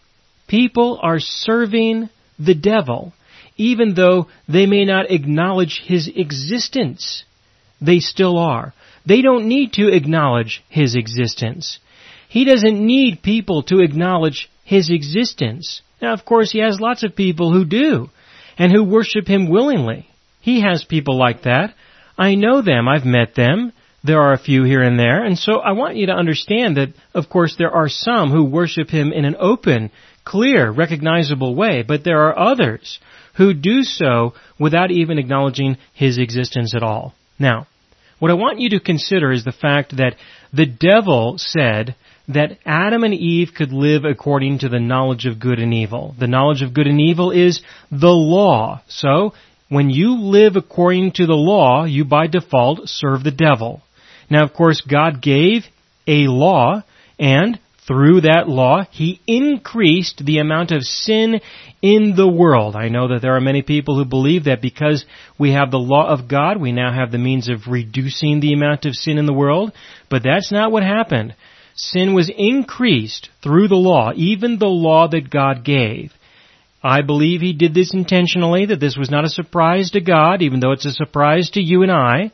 People 0.48 1.00
are 1.02 1.20
serving 1.20 2.10
the 2.38 2.56
devil 2.56 3.14
even 3.58 3.94
though 3.94 4.28
they 4.48 4.66
may 4.66 4.86
not 4.86 5.12
acknowledge 5.12 5.82
His 5.86 6.10
existence. 6.14 7.24
They 7.84 8.00
still 8.00 8.38
are. 8.38 8.74
They 9.06 9.22
don't 9.22 9.48
need 9.48 9.74
to 9.74 9.90
acknowledge 9.90 10.64
His 10.70 10.96
existence. 10.96 11.80
He 12.30 12.46
doesn't 12.46 12.80
need 12.80 13.22
people 13.22 13.64
to 13.64 13.80
acknowledge 13.80 14.50
His 14.64 14.90
existence. 14.90 15.82
Now, 16.02 16.14
of 16.14 16.24
course, 16.26 16.52
He 16.52 16.60
has 16.60 16.80
lots 16.80 17.04
of 17.04 17.16
people 17.16 17.52
who 17.52 17.66
do, 17.66 18.10
and 18.58 18.72
who 18.72 18.84
worship 18.84 19.28
Him 19.28 19.50
willingly. 19.50 20.08
He 20.40 20.62
has 20.62 20.84
people 20.84 21.18
like 21.18 21.44
that. 21.44 21.74
I 22.18 22.36
know 22.36 22.62
them. 22.62 22.88
I've 22.88 23.06
met 23.06 23.36
them. 23.36 23.74
There 24.04 24.22
are 24.22 24.34
a 24.34 24.38
few 24.38 24.64
here 24.64 24.82
and 24.82 25.00
there. 25.00 25.24
And 25.24 25.38
so 25.38 25.60
I 25.60 25.72
want 25.72 25.96
you 25.96 26.08
to 26.08 26.14
understand 26.14 26.78
that, 26.78 26.94
of 27.14 27.30
course, 27.30 27.56
there 27.58 27.72
are 27.72 27.90
some 27.90 28.32
who 28.32 28.44
worship 28.46 28.90
Him 28.90 29.12
in 29.12 29.26
an 29.26 29.36
open, 29.40 29.92
clear, 30.24 30.72
recognizable 30.72 31.56
way, 31.56 31.84
but 31.86 32.04
there 32.04 32.28
are 32.28 32.38
others 32.38 33.00
who 33.36 33.54
do 33.54 33.84
so 33.84 34.34
without 34.60 34.92
even 34.92 35.18
acknowledging 35.18 35.78
His 35.94 36.18
existence 36.18 36.74
at 36.76 36.84
all. 36.84 37.14
Now, 37.40 37.68
what 38.24 38.32
I 38.32 38.36
want 38.36 38.62
you 38.62 38.70
to 38.70 38.80
consider 38.80 39.34
is 39.34 39.44
the 39.44 39.52
fact 39.52 39.98
that 39.98 40.16
the 40.54 40.66
devil 40.66 41.36
said 41.38 41.94
that 42.30 42.58
Adam 42.66 43.04
and 43.04 43.14
Eve 43.14 43.50
could 43.54 43.74
live 43.74 44.06
according 44.06 44.60
to 44.60 44.70
the 44.70 44.80
knowledge 44.80 45.26
of 45.26 45.42
good 45.42 45.60
and 45.60 45.74
evil. 45.74 46.16
The 46.18 46.28
knowledge 46.28 46.62
of 46.62 46.74
good 46.74 46.88
and 46.88 47.02
evil 47.02 47.32
is 47.32 47.62
the 47.92 48.08
law. 48.08 48.82
So, 48.88 49.34
when 49.68 49.90
you 49.90 50.22
live 50.22 50.56
according 50.56 51.12
to 51.16 51.26
the 51.26 51.34
law, 51.34 51.84
you 51.84 52.06
by 52.06 52.28
default 52.28 52.88
serve 52.88 53.26
the 53.26 53.32
devil. 53.32 53.82
Now, 54.30 54.46
of 54.46 54.54
course, 54.54 54.80
God 54.80 55.22
gave 55.22 55.66
a 56.08 56.28
law, 56.28 56.84
and 57.20 57.60
through 57.88 58.22
that 58.22 58.48
law, 58.48 58.86
He 58.90 59.20
increased 59.28 60.24
the 60.26 60.40
amount 60.40 60.72
of 60.72 60.84
sin 60.84 61.42
in 61.82 62.16
the 62.16 62.28
world. 62.28 62.76
I 62.76 62.88
know 62.88 63.10
that 63.10 63.22
there 63.22 63.36
are 63.36 63.42
many 63.42 63.62
people 63.62 63.98
who 63.98 64.06
believe 64.06 64.46
that 64.46 64.62
because 64.62 65.06
we 65.38 65.52
have 65.52 65.70
the 65.70 65.80
law 65.80 66.08
of 66.08 66.30
God, 66.30 66.62
we 66.62 66.72
now 66.72 66.94
have 66.94 67.12
the 67.12 67.18
means 67.18 67.50
of 67.50 67.68
reducing 67.68 68.40
the 68.40 68.54
amount 68.54 68.86
of 68.86 68.96
sin 68.96 69.18
in 69.18 69.26
the 69.26 69.34
world, 69.34 69.74
but 70.10 70.24
that's 70.24 70.52
not 70.52 70.72
what 70.72 70.84
happened. 70.84 71.36
Sin 71.76 72.14
was 72.14 72.32
increased 72.36 73.30
through 73.42 73.68
the 73.68 73.76
law, 73.76 74.12
even 74.16 74.60
the 74.60 74.66
law 74.66 75.08
that 75.08 75.30
God 75.30 75.66
gave. 75.66 76.14
I 76.82 77.02
believe 77.02 77.42
He 77.42 77.54
did 77.54 77.74
this 77.74 77.94
intentionally, 77.94 78.66
that 78.68 78.80
this 78.80 78.96
was 78.98 79.10
not 79.10 79.26
a 79.26 79.30
surprise 79.30 79.92
to 79.92 80.02
God, 80.02 80.42
even 80.42 80.60
though 80.60 80.72
it's 80.72 80.86
a 80.86 80.92
surprise 80.92 81.50
to 81.52 81.62
you 81.62 81.82
and 81.82 81.92
I. 81.92 82.32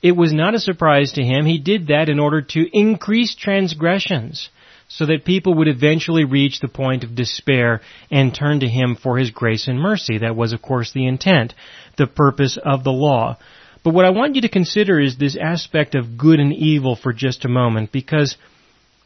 It 0.00 0.12
was 0.12 0.32
not 0.32 0.54
a 0.54 0.60
surprise 0.60 1.12
to 1.12 1.22
Him. 1.22 1.46
He 1.46 1.58
did 1.58 1.88
that 1.88 2.08
in 2.08 2.18
order 2.18 2.42
to 2.42 2.66
increase 2.72 3.36
transgressions 3.36 4.48
so 4.96 5.06
that 5.06 5.24
people 5.24 5.54
would 5.54 5.68
eventually 5.68 6.24
reach 6.24 6.60
the 6.60 6.68
point 6.68 7.02
of 7.02 7.14
despair 7.14 7.80
and 8.10 8.34
turn 8.34 8.60
to 8.60 8.68
Him 8.68 8.94
for 8.94 9.16
His 9.16 9.30
grace 9.30 9.66
and 9.66 9.80
mercy. 9.80 10.18
That 10.18 10.36
was, 10.36 10.52
of 10.52 10.60
course, 10.60 10.92
the 10.92 11.06
intent, 11.06 11.54
the 11.96 12.06
purpose 12.06 12.58
of 12.62 12.84
the 12.84 12.92
law. 12.92 13.38
But 13.82 13.94
what 13.94 14.04
I 14.04 14.10
want 14.10 14.36
you 14.36 14.42
to 14.42 14.48
consider 14.48 15.00
is 15.00 15.16
this 15.16 15.36
aspect 15.36 15.94
of 15.94 16.18
good 16.18 16.38
and 16.38 16.52
evil 16.52 16.94
for 16.94 17.12
just 17.12 17.44
a 17.44 17.48
moment, 17.48 17.90
because 17.90 18.36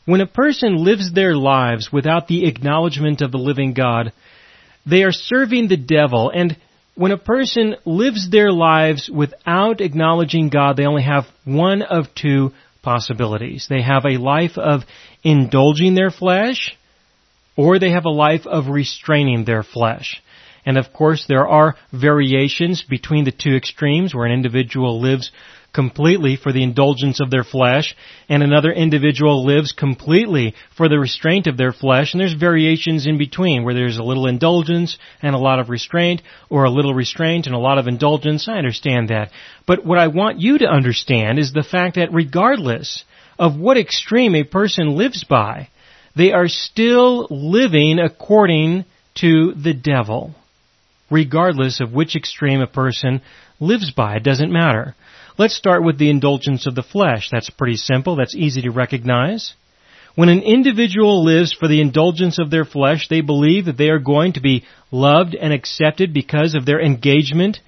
when 0.07 0.21
a 0.21 0.27
person 0.27 0.85
lives 0.85 1.13
their 1.13 1.37
lives 1.37 1.93
without 1.93 2.27
the 2.27 2.47
acknowledgement 2.47 3.23
of 3.23 3.31
the 3.31 3.39
living 3.39 3.73
God, 3.73 4.13
they 4.85 5.03
are 5.05 5.13
serving 5.13 5.69
the 5.69 5.77
devil, 5.77 6.31
and 6.35 6.57
when 6.97 7.13
a 7.13 7.19
person 7.19 7.77
lives 7.85 8.29
their 8.31 8.51
lives 8.51 9.09
without 9.09 9.81
acknowledging 9.81 10.49
God, 10.49 10.77
they 10.77 10.87
only 10.87 11.03
have 11.03 11.25
one 11.45 11.83
of 11.83 12.07
two 12.15 12.53
possibilities. 12.83 13.67
They 13.69 13.83
have 13.83 14.05
a 14.05 14.17
life 14.17 14.57
of 14.57 14.83
indulging 15.27 15.97
their 15.97 16.13
flesh, 16.13 16.77
or 17.57 17.81
they 17.81 17.91
have 17.91 18.05
a 18.05 18.21
life 18.27 18.47
of 18.47 18.69
restraining 18.69 19.45
their 19.45 19.65
flesh. 19.65 20.23
And 20.65 20.79
of 20.79 20.93
course, 20.93 21.27
there 21.27 21.49
are 21.49 21.75
variations 21.93 22.85
between 22.89 23.25
the 23.25 23.33
two 23.33 23.57
extremes 23.57 24.15
where 24.15 24.27
an 24.27 24.33
individual 24.33 25.01
lives 25.01 25.33
completely 25.73 26.37
for 26.37 26.53
the 26.53 26.63
indulgence 26.63 27.21
of 27.21 27.31
their 27.31 27.43
flesh, 27.43 27.97
and 28.29 28.43
another 28.43 28.71
individual 28.71 29.45
lives 29.45 29.73
completely 29.73 30.55
for 30.77 30.89
the 30.89 30.99
restraint 30.99 31.49
of 31.49 31.57
their 31.57 31.73
flesh, 31.73 32.15
and 32.15 32.21
there's 32.21 32.33
variations 32.33 33.05
in 33.05 33.19
between 33.19 33.65
where 33.65 33.75
there's 33.75 33.99
a 33.99 34.05
little 34.05 34.29
indulgence 34.29 34.97
and 35.23 35.35
a 35.35 35.39
lot 35.39 35.59
of 35.59 35.71
restraint, 35.71 36.23
or 36.49 36.65
a 36.65 36.71
little 36.71 36.95
restraint 36.95 37.47
and 37.47 37.55
a 37.55 37.59
lot 37.59 37.79
of 37.79 37.89
indulgence. 37.89 38.49
I 38.49 38.59
understand 38.59 39.09
that. 39.09 39.33
But 39.67 39.85
what 39.85 39.99
I 39.99 40.07
want 40.07 40.41
you 40.41 40.59
to 40.59 40.69
understand 40.69 41.41
is 41.41 41.53
the 41.53 41.65
fact 41.65 41.97
that 41.97 42.13
regardless 42.13 43.05
of 43.39 43.59
what 43.59 43.77
extreme 43.77 44.35
a 44.35 44.45
person 44.45 44.97
lives 44.97 45.25
by, 45.25 45.69
they 46.15 46.33
are 46.33 46.49
still 46.49 47.27
living 47.31 47.99
according 47.99 48.85
to 49.17 49.53
the 49.55 49.75
devil. 49.75 50.35
Regardless 51.11 51.81
of 51.81 51.93
which 51.93 52.17
extreme 52.17 52.61
a 52.61 52.67
person 52.67 53.21
lives 53.61 53.93
by, 53.93 54.17
it 54.17 54.25
doesn't 54.25 54.53
matter. 54.53 54.95
Let's 55.39 55.57
start 55.57 55.85
with 55.85 55.99
the 55.99 56.11
indulgence 56.11 56.67
of 56.67 56.75
the 56.75 56.83
flesh. 56.83 57.29
That's 57.31 57.51
pretty 57.51 57.77
simple. 57.77 58.17
That's 58.17 58.35
easy 58.35 58.63
to 58.63 58.71
recognize. 58.71 59.55
When 60.15 60.31
an 60.31 60.43
individual 60.43 61.25
lives 61.25 61.53
for 61.53 61.69
the 61.69 61.83
indulgence 61.83 62.39
of 62.39 62.51
their 62.51 62.65
flesh, 62.65 63.09
they 63.09 63.21
believe 63.21 63.67
that 63.67 63.77
they 63.77 63.91
are 63.91 63.99
going 63.99 64.33
to 64.33 64.41
be 64.41 64.65
loved 64.91 65.35
and 65.35 65.53
accepted 65.53 66.15
because 66.15 66.55
of 66.55 66.65
their 66.65 66.81
engagement 66.81 67.59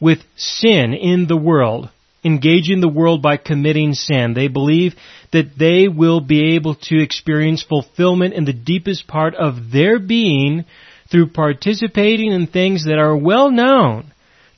with 0.00 0.20
sin 0.36 0.94
in 0.94 1.26
the 1.26 1.36
world. 1.36 1.90
Engaging 2.26 2.80
the 2.80 2.88
world 2.88 3.22
by 3.22 3.36
committing 3.36 3.92
sin. 3.94 4.34
They 4.34 4.48
believe 4.48 4.94
that 5.32 5.52
they 5.56 5.86
will 5.86 6.20
be 6.20 6.56
able 6.56 6.74
to 6.74 7.00
experience 7.00 7.62
fulfillment 7.62 8.34
in 8.34 8.44
the 8.44 8.52
deepest 8.52 9.06
part 9.06 9.34
of 9.36 9.70
their 9.72 10.00
being 10.00 10.64
through 11.08 11.28
participating 11.28 12.32
in 12.32 12.48
things 12.48 12.84
that 12.86 12.98
are 12.98 13.16
well 13.16 13.50
known 13.50 14.12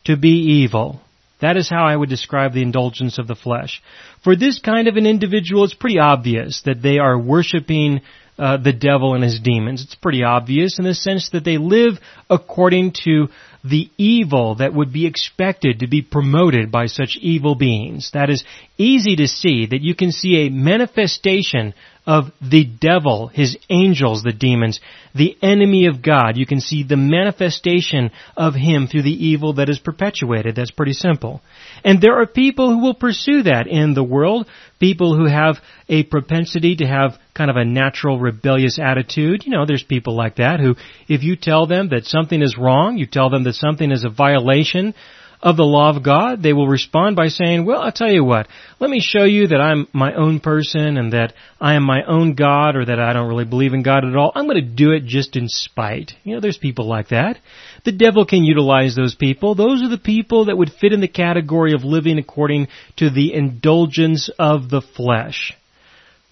to 0.07 0.17
be 0.17 0.63
evil. 0.63 1.01
That 1.41 1.57
is 1.57 1.69
how 1.69 1.87
I 1.87 1.95
would 1.95 2.09
describe 2.09 2.55
the 2.55 2.63
indulgence 2.63 3.19
of 3.19 3.27
the 3.27 3.37
flesh. 3.37 3.83
For 4.25 4.35
this 4.35 4.61
kind 4.61 4.89
of 4.89 4.97
an 4.97 5.07
individual, 5.07 5.65
it's 5.65 5.75
pretty 5.75 5.99
obvious 5.99 6.63
that 6.65 6.83
they 6.83 6.99
are 6.99 7.19
worshiping 7.19 8.01
uh, 8.39 8.57
the 8.57 8.73
devil 8.73 9.15
and 9.15 9.23
his 9.23 9.41
demons. 9.41 9.83
It's 9.83 9.95
pretty 9.95 10.23
obvious 10.23 10.79
in 10.79 10.85
the 10.85 10.95
sense 10.95 11.31
that 11.31 11.45
they 11.45 11.59
live 11.59 11.95
according 12.31 12.93
to 13.05 13.29
the 13.69 13.91
evil 13.97 14.57
that 14.57 14.75
would 14.75 14.93
be 14.93 15.07
expected 15.07 15.81
to 15.81 15.89
be 15.89 16.03
promoted 16.03 16.71
by 16.71 16.87
such 16.87 17.19
evil 17.21 17.55
beings. 17.55 18.11
That 18.13 18.31
is 18.31 18.45
easy 18.77 19.17
to 19.17 19.29
see 19.29 19.67
that 19.67 19.83
you 19.83 19.95
can 19.95 20.13
see 20.13 20.47
a 20.47 20.51
manifestation 20.51 21.75
of 22.07 22.33
the 22.41 22.65
devil, 22.65 23.29
his 23.29 23.59
angels, 23.69 24.23
the 24.23 24.33
demons, 24.33 24.81
the 25.15 25.37
enemy 25.43 25.87
of 25.87 26.03
God. 26.03 26.37
You 26.37 26.47
can 26.47 26.61
see 26.61 26.83
the 26.83 26.97
manifestation 26.97 28.11
of 28.37 28.55
him 28.55 28.87
through 28.87 29.03
the 29.03 29.27
evil 29.27 29.55
that 29.55 29.69
is 29.69 29.79
perpetuated. 29.79 30.57
That's 30.57 30.71
pretty 30.71 30.95
simple. 30.95 31.43
And 31.85 32.01
there 32.01 32.21
are 32.21 32.27
people 32.27 32.71
who 32.71 32.83
will 32.83 32.95
pursue 32.95 33.43
that 33.45 33.67
in 33.67 33.95
the 33.95 34.03
world, 34.03 34.47
people 34.79 35.17
who 35.17 35.27
have 35.27 35.57
a 35.89 36.03
propensity 36.05 36.77
to 36.77 36.87
have 36.87 37.19
kind 37.35 37.51
of 37.51 37.57
a 37.57 37.65
natural 37.65 38.19
rebellious 38.19 38.79
attitude. 38.79 39.45
You 39.45 39.53
know, 39.53 39.67
there's 39.67 39.83
people 39.83 40.17
like 40.17 40.37
that 40.37 40.61
who, 40.61 40.77
if 41.09 41.23
you 41.23 41.37
tell 41.37 41.67
them 41.67 41.91
that 41.91 42.05
something 42.05 42.43
is 42.43 42.57
wrong, 42.59 42.99
you 42.99 43.07
tell 43.07 43.31
them 43.31 43.45
that 43.45 43.55
something 43.55 43.91
is 43.91 44.05
a 44.05 44.11
violation 44.11 44.95
of 45.41 45.57
the 45.57 45.65
law 45.65 45.95
of 45.95 46.03
God, 46.03 46.43
they 46.43 46.53
will 46.53 46.67
respond 46.67 47.15
by 47.15 47.29
saying, 47.29 47.65
well, 47.65 47.81
I'll 47.81 47.93
tell 47.93 48.11
you 48.11 48.25
what, 48.25 48.49
let 48.81 48.91
me 48.91 49.01
show 49.01 49.25
you 49.25 49.49
that 49.49 49.61
I'm 49.61 49.87
my 49.93 50.13
own 50.15 50.41
person 50.41 50.97
and 50.97 51.13
that 51.13 51.33
I 51.61 51.75
am 51.75 51.85
my 51.85 52.03
own 52.05 52.35
God 52.35 52.75
or 52.75 52.85
that 52.85 52.99
I 52.99 53.13
don't 53.13 53.29
really 53.29 53.45
believe 53.45 53.73
in 53.73 53.83
God 53.83 54.05
at 54.05 54.17
all. 54.17 54.33
I'm 54.35 54.47
going 54.47 54.63
to 54.63 54.69
do 54.69 54.91
it 54.91 55.05
just 55.05 55.37
in 55.37 55.49
spite. 55.49 56.13
You 56.25 56.35
know, 56.35 56.41
there's 56.41 56.59
people 56.59 56.89
like 56.89 57.09
that. 57.09 57.39
The 57.85 57.93
devil 57.93 58.25
can 58.25 58.45
utilize 58.45 58.95
those 58.95 59.15
people. 59.15 59.55
Those 59.55 59.83
are 59.83 59.89
the 59.89 59.99
people 59.99 60.47
that 60.47 60.57
would 60.57 60.73
fit 60.73 60.93
in 60.93 61.01
the 61.01 61.09
category 61.09 61.73
of 61.73 61.85
living 61.85 62.19
according 62.19 62.69
to 62.97 63.11
the 63.11 63.33
indulgence 63.33 64.31
of 64.39 64.69
the 64.69 64.83
flesh. 64.83 65.55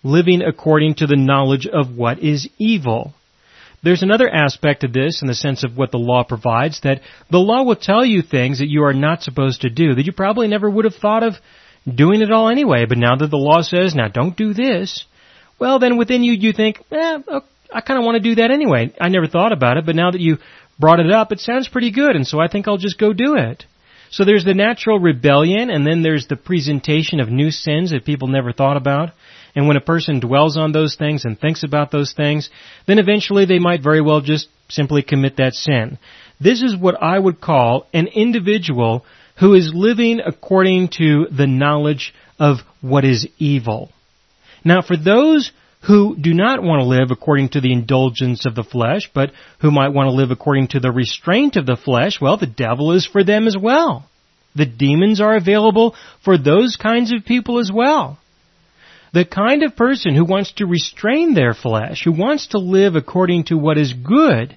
Living 0.02 0.42
according 0.42 0.96
to 0.96 1.06
the 1.06 1.16
knowledge 1.16 1.66
of 1.66 1.96
what 1.96 2.18
is 2.18 2.48
evil. 2.58 3.14
There's 3.82 4.02
another 4.02 4.28
aspect 4.28 4.84
of 4.84 4.92
this 4.92 5.22
in 5.22 5.28
the 5.28 5.34
sense 5.34 5.62
of 5.62 5.76
what 5.76 5.92
the 5.92 5.98
law 5.98 6.24
provides 6.24 6.80
that 6.80 7.02
the 7.30 7.38
law 7.38 7.62
will 7.62 7.76
tell 7.76 8.04
you 8.04 8.22
things 8.22 8.58
that 8.58 8.68
you 8.68 8.84
are 8.84 8.92
not 8.92 9.22
supposed 9.22 9.60
to 9.60 9.70
do 9.70 9.94
that 9.94 10.06
you 10.06 10.12
probably 10.12 10.48
never 10.48 10.68
would 10.68 10.84
have 10.84 10.96
thought 10.96 11.22
of 11.22 11.34
doing 11.92 12.20
it 12.20 12.32
all 12.32 12.48
anyway. 12.48 12.86
But 12.88 12.98
now 12.98 13.16
that 13.16 13.30
the 13.30 13.36
law 13.36 13.62
says, 13.62 13.94
now 13.94 14.08
don't 14.08 14.36
do 14.36 14.54
this, 14.54 15.04
well 15.60 15.78
then 15.78 15.98
within 15.98 16.24
you 16.24 16.32
you 16.32 16.52
think, 16.52 16.82
eh, 16.90 17.18
I 17.72 17.80
kind 17.80 17.98
of 17.98 18.04
want 18.04 18.16
to 18.16 18.28
do 18.28 18.36
that 18.36 18.50
anyway. 18.50 18.92
I 19.00 19.08
never 19.08 19.26
thought 19.26 19.52
about 19.52 19.76
it, 19.76 19.86
but 19.86 19.94
now 19.94 20.10
that 20.10 20.20
you 20.20 20.38
brought 20.78 21.00
it 21.00 21.10
up, 21.10 21.32
it 21.32 21.40
sounds 21.40 21.68
pretty 21.68 21.90
good, 21.90 22.16
and 22.16 22.26
so 22.26 22.38
I 22.40 22.48
think 22.48 22.68
I'll 22.68 22.76
just 22.76 22.98
go 22.98 23.12
do 23.12 23.36
it. 23.36 23.64
So 24.10 24.24
there's 24.24 24.44
the 24.44 24.54
natural 24.54 24.98
rebellion, 24.98 25.70
and 25.70 25.86
then 25.86 26.02
there's 26.02 26.26
the 26.26 26.36
presentation 26.36 27.20
of 27.20 27.28
new 27.28 27.50
sins 27.50 27.90
that 27.90 28.04
people 28.04 28.28
never 28.28 28.52
thought 28.52 28.76
about. 28.76 29.10
And 29.54 29.66
when 29.66 29.76
a 29.76 29.80
person 29.80 30.20
dwells 30.20 30.56
on 30.56 30.72
those 30.72 30.96
things 30.96 31.24
and 31.24 31.38
thinks 31.38 31.64
about 31.64 31.90
those 31.90 32.12
things, 32.12 32.50
then 32.86 32.98
eventually 32.98 33.46
they 33.46 33.58
might 33.58 33.82
very 33.82 34.00
well 34.00 34.20
just 34.20 34.48
simply 34.68 35.02
commit 35.02 35.38
that 35.38 35.54
sin. 35.54 35.98
This 36.40 36.62
is 36.62 36.76
what 36.76 37.02
I 37.02 37.18
would 37.18 37.40
call 37.40 37.86
an 37.92 38.06
individual 38.06 39.04
who 39.40 39.54
is 39.54 39.72
living 39.74 40.20
according 40.24 40.88
to 40.98 41.26
the 41.30 41.46
knowledge 41.46 42.14
of 42.38 42.58
what 42.80 43.04
is 43.04 43.26
evil. 43.38 43.90
Now 44.64 44.82
for 44.82 44.96
those 44.96 45.52
who 45.82 46.16
do 46.16 46.34
not 46.34 46.62
want 46.62 46.80
to 46.80 46.88
live 46.88 47.10
according 47.10 47.50
to 47.50 47.60
the 47.60 47.72
indulgence 47.72 48.44
of 48.46 48.54
the 48.54 48.64
flesh, 48.64 49.10
but 49.14 49.30
who 49.60 49.70
might 49.70 49.92
want 49.92 50.08
to 50.08 50.16
live 50.16 50.30
according 50.30 50.68
to 50.68 50.80
the 50.80 50.90
restraint 50.90 51.56
of 51.56 51.66
the 51.66 51.76
flesh, 51.76 52.20
well, 52.20 52.36
the 52.36 52.46
devil 52.46 52.92
is 52.92 53.06
for 53.06 53.22
them 53.22 53.46
as 53.46 53.56
well. 53.56 54.08
The 54.56 54.66
demons 54.66 55.20
are 55.20 55.36
available 55.36 55.94
for 56.24 56.38
those 56.38 56.76
kinds 56.76 57.12
of 57.12 57.24
people 57.24 57.58
as 57.58 57.70
well. 57.72 58.18
The 59.12 59.24
kind 59.24 59.62
of 59.62 59.76
person 59.76 60.14
who 60.14 60.24
wants 60.24 60.52
to 60.54 60.66
restrain 60.66 61.34
their 61.34 61.54
flesh, 61.54 62.02
who 62.04 62.12
wants 62.12 62.48
to 62.48 62.58
live 62.58 62.96
according 62.96 63.44
to 63.44 63.56
what 63.56 63.78
is 63.78 63.92
good, 63.92 64.56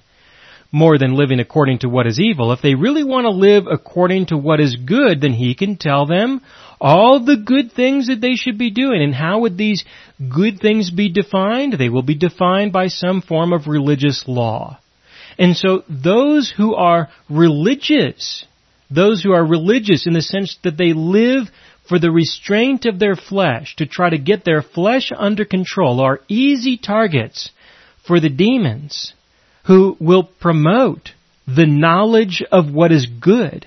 more 0.72 0.98
than 0.98 1.16
living 1.16 1.40
according 1.40 1.80
to 1.80 1.88
what 1.88 2.06
is 2.06 2.20
evil. 2.20 2.52
If 2.52 2.62
they 2.62 2.74
really 2.74 3.04
want 3.04 3.24
to 3.24 3.30
live 3.30 3.64
according 3.70 4.26
to 4.26 4.36
what 4.36 4.60
is 4.60 4.76
good, 4.76 5.20
then 5.20 5.32
he 5.32 5.54
can 5.54 5.76
tell 5.76 6.06
them 6.06 6.40
all 6.80 7.24
the 7.24 7.36
good 7.36 7.72
things 7.72 8.06
that 8.06 8.20
they 8.20 8.34
should 8.34 8.56
be 8.56 8.70
doing. 8.70 9.02
And 9.02 9.14
how 9.14 9.40
would 9.40 9.58
these 9.58 9.84
good 10.18 10.60
things 10.60 10.90
be 10.90 11.10
defined? 11.10 11.74
They 11.74 11.88
will 11.88 12.02
be 12.02 12.14
defined 12.14 12.72
by 12.72 12.88
some 12.88 13.20
form 13.20 13.52
of 13.52 13.66
religious 13.66 14.24
law. 14.26 14.78
And 15.38 15.56
so 15.56 15.84
those 15.88 16.52
who 16.56 16.74
are 16.74 17.08
religious, 17.28 18.44
those 18.90 19.22
who 19.22 19.32
are 19.32 19.44
religious 19.44 20.06
in 20.06 20.14
the 20.14 20.22
sense 20.22 20.58
that 20.64 20.76
they 20.76 20.92
live 20.92 21.48
for 21.88 21.98
the 21.98 22.10
restraint 22.10 22.86
of 22.86 22.98
their 22.98 23.16
flesh, 23.16 23.74
to 23.76 23.86
try 23.86 24.10
to 24.10 24.18
get 24.18 24.44
their 24.44 24.62
flesh 24.62 25.10
under 25.16 25.44
control, 25.44 26.00
are 26.00 26.20
easy 26.28 26.76
targets 26.76 27.50
for 28.06 28.20
the 28.20 28.28
demons 28.28 29.12
who 29.66 29.96
will 29.98 30.24
promote 30.24 31.10
the 31.46 31.66
knowledge 31.66 32.42
of 32.52 32.72
what 32.72 32.92
is 32.92 33.06
good. 33.06 33.66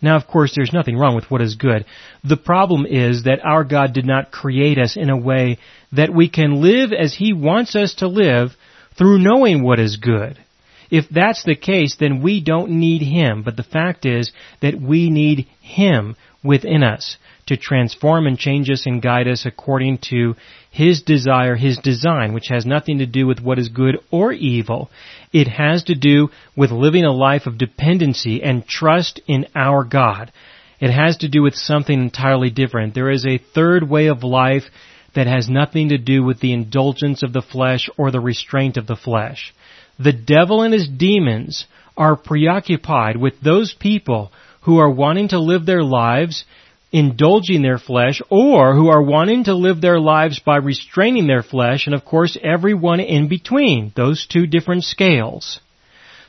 Now, 0.00 0.16
of 0.16 0.26
course, 0.26 0.52
there's 0.54 0.72
nothing 0.72 0.96
wrong 0.96 1.16
with 1.16 1.30
what 1.30 1.42
is 1.42 1.56
good. 1.56 1.84
The 2.22 2.36
problem 2.36 2.86
is 2.86 3.24
that 3.24 3.44
our 3.44 3.64
God 3.64 3.92
did 3.92 4.06
not 4.06 4.30
create 4.30 4.78
us 4.78 4.96
in 4.96 5.10
a 5.10 5.16
way 5.16 5.58
that 5.92 6.14
we 6.14 6.28
can 6.28 6.62
live 6.62 6.92
as 6.92 7.14
He 7.14 7.32
wants 7.32 7.74
us 7.74 7.94
to 7.96 8.06
live 8.06 8.50
through 8.96 9.18
knowing 9.18 9.62
what 9.62 9.80
is 9.80 9.96
good. 9.96 10.38
If 10.90 11.08
that's 11.10 11.42
the 11.44 11.56
case, 11.56 11.96
then 11.98 12.22
we 12.22 12.40
don't 12.40 12.70
need 12.70 13.02
Him. 13.02 13.42
But 13.42 13.56
the 13.56 13.62
fact 13.64 14.06
is 14.06 14.32
that 14.62 14.80
we 14.80 15.10
need 15.10 15.46
Him 15.60 16.16
within 16.44 16.82
us 16.82 17.16
to 17.48 17.56
transform 17.56 18.26
and 18.26 18.38
change 18.38 18.70
us 18.70 18.86
and 18.86 19.02
guide 19.02 19.28
us 19.28 19.44
according 19.44 19.98
to 20.10 20.34
His 20.70 21.02
desire, 21.02 21.56
His 21.56 21.78
design, 21.78 22.32
which 22.32 22.48
has 22.48 22.64
nothing 22.64 22.98
to 22.98 23.06
do 23.06 23.26
with 23.26 23.40
what 23.40 23.58
is 23.58 23.68
good 23.68 23.98
or 24.10 24.32
evil. 24.32 24.90
It 25.32 25.48
has 25.48 25.84
to 25.84 25.94
do 25.94 26.28
with 26.56 26.70
living 26.70 27.04
a 27.04 27.12
life 27.12 27.46
of 27.46 27.58
dependency 27.58 28.42
and 28.42 28.66
trust 28.66 29.20
in 29.26 29.46
our 29.54 29.84
God. 29.84 30.32
It 30.80 30.90
has 30.90 31.18
to 31.18 31.28
do 31.28 31.42
with 31.42 31.54
something 31.54 32.00
entirely 32.00 32.50
different. 32.50 32.94
There 32.94 33.10
is 33.10 33.26
a 33.26 33.38
third 33.38 33.88
way 33.88 34.06
of 34.06 34.22
life 34.22 34.64
that 35.14 35.26
has 35.26 35.48
nothing 35.48 35.88
to 35.88 35.98
do 35.98 36.22
with 36.22 36.40
the 36.40 36.52
indulgence 36.52 37.22
of 37.22 37.32
the 37.32 37.42
flesh 37.42 37.88
or 37.96 38.10
the 38.10 38.20
restraint 38.20 38.76
of 38.76 38.86
the 38.86 38.96
flesh. 38.96 39.52
The 39.98 40.12
devil 40.12 40.62
and 40.62 40.72
his 40.72 40.88
demons 40.88 41.66
are 41.96 42.14
preoccupied 42.16 43.16
with 43.16 43.40
those 43.40 43.74
people 43.74 44.30
who 44.62 44.78
are 44.78 44.90
wanting 44.90 45.28
to 45.28 45.40
live 45.40 45.66
their 45.66 45.82
lives 45.82 46.44
indulging 46.90 47.62
their 47.62 47.78
flesh 47.78 48.22
or 48.30 48.74
who 48.74 48.88
are 48.88 49.02
wanting 49.02 49.44
to 49.44 49.54
live 49.54 49.80
their 49.80 50.00
lives 50.00 50.38
by 50.38 50.56
restraining 50.56 51.26
their 51.26 51.42
flesh 51.42 51.86
and 51.86 51.94
of 51.94 52.04
course 52.04 52.36
everyone 52.42 53.00
in 53.00 53.28
between, 53.28 53.92
those 53.94 54.26
two 54.26 54.46
different 54.46 54.84
scales. 54.84 55.60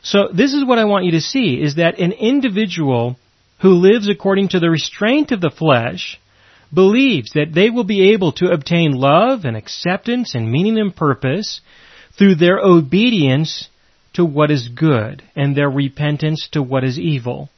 So 0.02 0.30
this 0.34 0.54
is 0.54 0.66
what 0.66 0.80
I 0.80 0.86
want 0.86 1.06
you 1.06 1.12
to 1.12 1.22
see 1.22 1.62
is 1.62 1.76
that 1.76 2.00
an 2.00 2.12
individual 2.12 3.18
who 3.62 3.70
lives 3.76 4.10
according 4.10 4.50
to 4.50 4.60
the 4.60 4.70
restraint 4.70 5.32
of 5.32 5.42
the 5.42 5.50
flesh 5.50 6.20
believes 6.74 7.32
that 7.34 7.54
they 7.54 7.70
will 7.70 7.84
be 7.84 8.12
able 8.12 8.32
to 8.34 8.52
obtain 8.52 8.92
love 8.92 9.44
and 9.44 9.58
acceptance 9.58 10.36
and 10.36 10.52
meaning 10.52 10.78
and 10.78 10.96
purpose 10.96 11.62
through 12.18 12.36
their 12.36 12.60
obedience 12.60 13.70
to 14.14 14.26
what 14.26 14.52
is 14.52 14.70
good 14.70 15.24
and 15.36 15.56
their 15.56 15.70
repentance 15.70 16.48
to 16.52 16.62
what 16.62 16.84
is 16.84 17.00
evil. 17.00 17.50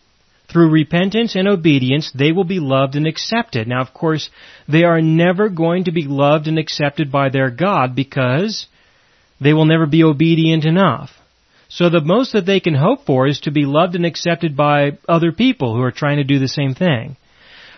Through 0.51 0.69
repentance 0.69 1.35
and 1.35 1.47
obedience, 1.47 2.11
they 2.13 2.33
will 2.33 2.43
be 2.43 2.59
loved 2.59 2.95
and 2.95 3.07
accepted. 3.07 3.67
Now, 3.67 3.81
of 3.81 3.93
course, 3.93 4.29
they 4.67 4.83
are 4.83 5.01
never 5.01 5.47
going 5.47 5.85
to 5.85 5.91
be 5.91 6.03
loved 6.03 6.47
and 6.47 6.59
accepted 6.59 7.11
by 7.11 7.29
their 7.29 7.49
God 7.49 7.95
because 7.95 8.67
they 9.39 9.53
will 9.53 9.65
never 9.65 9.85
be 9.85 10.03
obedient 10.03 10.65
enough. 10.65 11.11
So 11.69 11.89
the 11.89 12.01
most 12.01 12.33
that 12.33 12.45
they 12.45 12.59
can 12.59 12.75
hope 12.75 13.05
for 13.05 13.27
is 13.27 13.39
to 13.41 13.51
be 13.51 13.65
loved 13.65 13.95
and 13.95 14.05
accepted 14.05 14.57
by 14.57 14.97
other 15.07 15.31
people 15.31 15.73
who 15.73 15.81
are 15.83 15.91
trying 15.91 16.17
to 16.17 16.25
do 16.25 16.37
the 16.37 16.49
same 16.49 16.75
thing. 16.75 17.15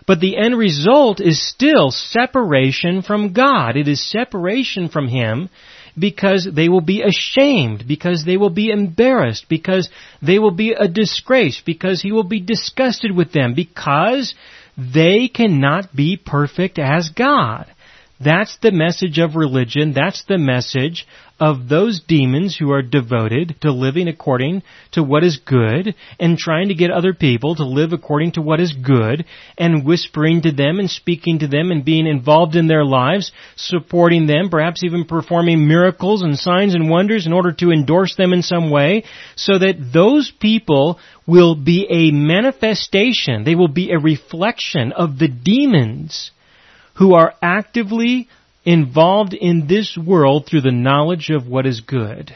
But 0.08 0.20
the 0.20 0.36
end 0.36 0.58
result 0.58 1.22
is 1.22 1.48
still 1.48 1.92
separation 1.92 3.04
from 3.04 3.34
God. 3.34 3.78
It 3.78 3.88
is 3.88 4.10
separation 4.10 4.90
from 4.90 5.08
Him 5.08 5.50
because 5.98 6.48
they 6.52 6.70
will 6.70 6.82
be 6.82 7.02
ashamed, 7.02 7.86
because 7.88 8.24
they 8.26 8.38
will 8.38 8.50
be 8.50 8.70
embarrassed, 8.70 9.46
because 9.50 9.90
they 10.22 10.40
will 10.40 10.52
be 10.52 10.74
a 10.74 10.88
disgrace, 10.88 11.62
because 11.66 12.02
he 12.02 12.12
will 12.12 12.24
be 12.24 12.40
disgusted 12.40 13.16
with 13.16 13.32
them, 13.32 13.54
because 13.54 14.34
they 14.78 15.28
cannot 15.28 15.96
be 15.96 16.18
perfect 16.18 16.80
as 16.80 17.10
God. 17.10 17.68
That's 18.20 18.58
the 18.62 18.72
message 18.72 19.20
of 19.20 19.36
religion. 19.36 19.94
That's 19.94 20.24
the 20.26 20.38
message 20.38 21.06
of 21.44 21.68
those 21.68 22.00
demons 22.08 22.56
who 22.56 22.72
are 22.72 22.82
devoted 22.82 23.54
to 23.60 23.70
living 23.70 24.08
according 24.08 24.64
to 24.94 25.04
what 25.04 25.26
is 25.26 25.36
good 25.46 25.94
and 26.18 26.38
trying 26.38 26.70
to 26.70 26.74
get 26.74 26.90
other 26.90 27.14
people 27.14 27.54
to 27.54 27.66
live 27.66 27.92
according 27.92 28.32
to 28.32 28.42
what 28.42 28.62
is 28.62 28.72
good 28.72 29.26
and 29.58 29.86
whispering 29.86 30.42
to 30.42 30.54
them 30.54 30.80
and 30.80 30.90
speaking 30.90 31.40
to 31.40 31.48
them 31.48 31.70
and 31.70 31.84
being 31.84 32.08
involved 32.08 32.56
in 32.56 32.68
their 32.68 32.86
lives, 32.86 33.34
supporting 33.58 34.26
them, 34.26 34.50
perhaps 34.50 34.86
even 34.86 35.04
performing 35.04 35.68
miracles 35.68 36.22
and 36.22 36.40
signs 36.40 36.76
and 36.76 36.90
wonders 36.90 37.26
in 37.28 37.34
order 37.34 37.52
to 37.52 37.72
endorse 37.72 38.16
them 38.16 38.32
in 38.32 38.42
some 38.42 38.72
way 38.72 39.04
so 39.36 39.60
that 39.60 39.90
those 39.94 40.32
people 40.40 40.98
will 41.28 41.56
be 41.56 41.86
a 41.90 42.12
manifestation, 42.16 43.44
they 43.44 43.56
will 43.56 43.68
be 43.68 43.92
a 43.92 44.00
reflection 44.00 44.94
of 44.94 45.20
the 45.20 45.28
demons 45.28 46.32
who 46.96 47.16
are 47.16 47.34
actively 47.42 48.30
involved 48.66 49.34
in 49.34 49.68
this 49.68 49.98
world 49.98 50.46
through 50.46 50.62
the 50.62 50.72
knowledge 50.72 51.30
of 51.30 51.48
what 51.48 51.66
is 51.66 51.82
good. 51.82 52.36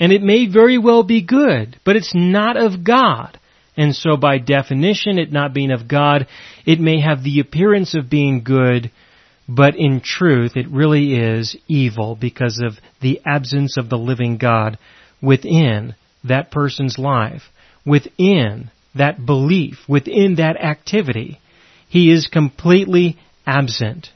And 0.00 0.12
it 0.12 0.22
may 0.22 0.46
very 0.46 0.78
well 0.78 1.02
be 1.02 1.22
good, 1.22 1.80
but 1.84 1.96
it's 1.96 2.14
not 2.14 2.56
of 2.56 2.84
God. 2.84 3.38
And 3.76 3.94
so 3.94 4.16
by 4.16 4.38
definition, 4.38 5.18
it 5.18 5.32
not 5.32 5.54
being 5.54 5.70
of 5.70 5.88
God, 5.88 6.26
it 6.66 6.80
may 6.80 7.00
have 7.00 7.22
the 7.22 7.40
appearance 7.40 7.94
of 7.94 8.10
being 8.10 8.42
good, 8.42 8.90
but 9.48 9.76
in 9.76 10.00
truth, 10.00 10.56
it 10.56 10.68
really 10.68 11.14
is 11.14 11.56
evil 11.68 12.16
because 12.20 12.60
of 12.62 12.74
the 13.00 13.20
absence 13.24 13.76
of 13.76 13.88
the 13.88 13.96
living 13.96 14.36
God 14.36 14.78
within 15.22 15.94
that 16.24 16.50
person's 16.50 16.98
life, 16.98 17.42
within 17.86 18.70
that 18.94 19.24
belief, 19.24 19.78
within 19.88 20.36
that 20.36 20.56
activity. 20.56 21.40
He 21.88 22.12
is 22.12 22.26
completely 22.26 23.16
absent. 23.46 24.10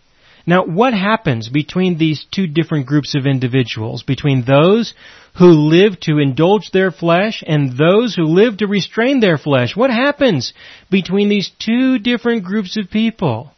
Now, 0.47 0.65
what 0.65 0.93
happens 0.93 1.49
between 1.49 1.99
these 1.99 2.27
two 2.31 2.47
different 2.47 2.87
groups 2.87 3.15
of 3.15 3.27
individuals? 3.27 4.03
Between 4.03 4.45
those 4.45 4.93
who 5.39 5.47
live 5.47 5.99
to 6.01 6.19
indulge 6.19 6.71
their 6.73 6.91
flesh 6.91 7.43
and 7.47 7.77
those 7.77 8.15
who 8.15 8.25
live 8.25 8.59
to 8.59 8.67
restrain 8.67 9.21
their 9.21 9.39
flesh? 9.39 9.77
What 9.77 9.91
happens 9.91 10.53
between 10.91 11.29
these 11.29 11.51
two 11.59 11.99
different 11.99 12.45
groups 12.45 12.77
of 12.77 12.91
people? 12.91 13.53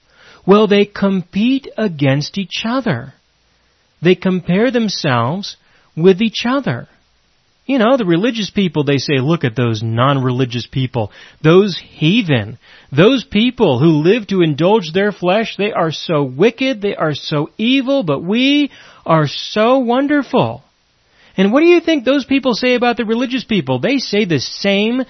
Well, 0.47 0.66
they 0.66 0.85
compete 0.85 1.68
against 1.77 2.37
each 2.37 2.64
other. 2.64 3.14
They 4.03 4.14
compare 4.14 4.70
themselves 4.70 5.57
with 5.97 6.20
each 6.20 6.44
other. 6.47 6.88
You 7.66 7.79
know, 7.79 7.96
the 7.96 8.05
religious 8.05 8.50
people, 8.50 8.85
they 8.85 8.98
say, 8.98 9.20
look 9.20 9.42
at 9.42 9.57
those 9.57 9.83
non-religious 9.83 10.66
people, 10.66 11.11
those 11.42 11.79
heathen, 11.79 12.59
those 12.92 13.24
people 13.24 13.79
who 13.79 14.03
live 14.03 14.27
to 14.27 14.42
indulge 14.42 14.92
their 14.92 15.12
flesh, 15.12 15.57
they 15.57 15.72
are 15.72 15.90
so 15.90 16.24
wicked, 16.24 16.83
they 16.83 16.94
are 16.94 17.14
so 17.14 17.48
evil, 17.57 18.03
but 18.03 18.22
we 18.22 18.70
are 19.07 19.27
so 19.27 19.79
wonderful. 19.79 20.62
And 21.38 21.53
what 21.53 21.61
do 21.61 21.66
you 21.66 21.81
think 21.81 22.05
those 22.05 22.27
people 22.27 22.53
say 22.53 22.74
about 22.74 22.98
the 22.98 23.07
religious 23.07 23.44
people? 23.44 23.79
They 23.81 23.96
say 23.96 24.27
the 24.27 24.40
same 24.40 25.03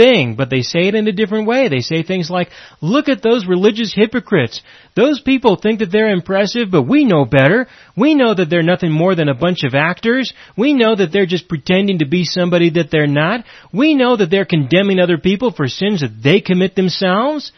thing, 0.00 0.34
but 0.34 0.48
they 0.48 0.62
say 0.62 0.88
it 0.88 0.94
in 0.94 1.06
a 1.06 1.12
different 1.12 1.46
way. 1.46 1.68
They 1.68 1.80
say 1.80 2.02
things 2.02 2.30
like, 2.30 2.48
look 2.80 3.10
at 3.10 3.22
those 3.22 3.46
religious 3.46 3.92
hypocrites. 3.94 4.62
Those 4.96 5.20
people 5.20 5.56
think 5.56 5.80
that 5.80 5.92
they're 5.92 6.10
impressive, 6.10 6.70
but 6.70 6.84
we 6.84 7.04
know 7.04 7.26
better. 7.26 7.66
We 7.96 8.14
know 8.14 8.32
that 8.34 8.48
they're 8.48 8.62
nothing 8.62 8.92
more 8.92 9.14
than 9.14 9.28
a 9.28 9.34
bunch 9.34 9.62
of 9.62 9.74
actors. 9.74 10.32
We 10.56 10.72
know 10.72 10.96
that 10.96 11.12
they're 11.12 11.26
just 11.26 11.48
pretending 11.48 11.98
to 11.98 12.06
be 12.06 12.24
somebody 12.24 12.70
that 12.70 12.90
they're 12.90 13.06
not. 13.06 13.44
We 13.74 13.94
know 13.94 14.16
that 14.16 14.30
they're 14.30 14.46
condemning 14.46 14.98
other 14.98 15.18
people 15.18 15.52
for 15.52 15.68
sins 15.68 16.00
that 16.00 16.22
they 16.22 16.40
commit 16.40 16.74
themselves. 16.74 17.52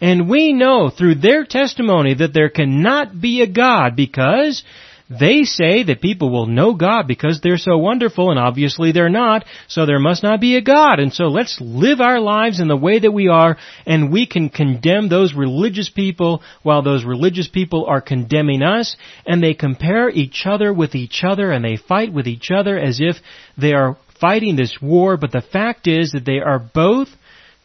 And 0.00 0.28
we 0.28 0.54
know 0.54 0.90
through 0.90 1.16
their 1.16 1.44
testimony 1.44 2.14
that 2.14 2.32
there 2.32 2.48
cannot 2.48 3.20
be 3.20 3.42
a 3.42 3.46
God 3.46 3.94
because 3.94 4.64
they 5.10 5.42
say 5.42 5.82
that 5.82 6.00
people 6.00 6.30
will 6.30 6.46
know 6.46 6.72
God 6.74 7.06
because 7.06 7.40
they're 7.40 7.58
so 7.58 7.76
wonderful 7.76 8.30
and 8.30 8.38
obviously 8.38 8.92
they're 8.92 9.10
not, 9.10 9.44
so 9.68 9.84
there 9.84 9.98
must 9.98 10.22
not 10.22 10.40
be 10.40 10.56
a 10.56 10.62
God. 10.62 10.98
And 10.98 11.12
so 11.12 11.24
let's 11.24 11.58
live 11.60 12.00
our 12.00 12.20
lives 12.20 12.58
in 12.58 12.68
the 12.68 12.76
way 12.76 12.98
that 12.98 13.12
we 13.12 13.28
are 13.28 13.58
and 13.86 14.10
we 14.10 14.26
can 14.26 14.48
condemn 14.48 15.08
those 15.08 15.34
religious 15.34 15.90
people 15.90 16.42
while 16.62 16.82
those 16.82 17.04
religious 17.04 17.48
people 17.48 17.84
are 17.86 18.00
condemning 18.00 18.62
us 18.62 18.96
and 19.26 19.42
they 19.42 19.52
compare 19.52 20.08
each 20.08 20.44
other 20.46 20.72
with 20.72 20.94
each 20.94 21.22
other 21.22 21.52
and 21.52 21.62
they 21.62 21.76
fight 21.76 22.12
with 22.12 22.26
each 22.26 22.50
other 22.50 22.78
as 22.78 22.98
if 23.00 23.16
they 23.58 23.74
are 23.74 23.98
fighting 24.20 24.56
this 24.56 24.78
war, 24.80 25.18
but 25.18 25.32
the 25.32 25.42
fact 25.42 25.86
is 25.86 26.12
that 26.12 26.24
they 26.24 26.38
are 26.38 26.58
both 26.58 27.08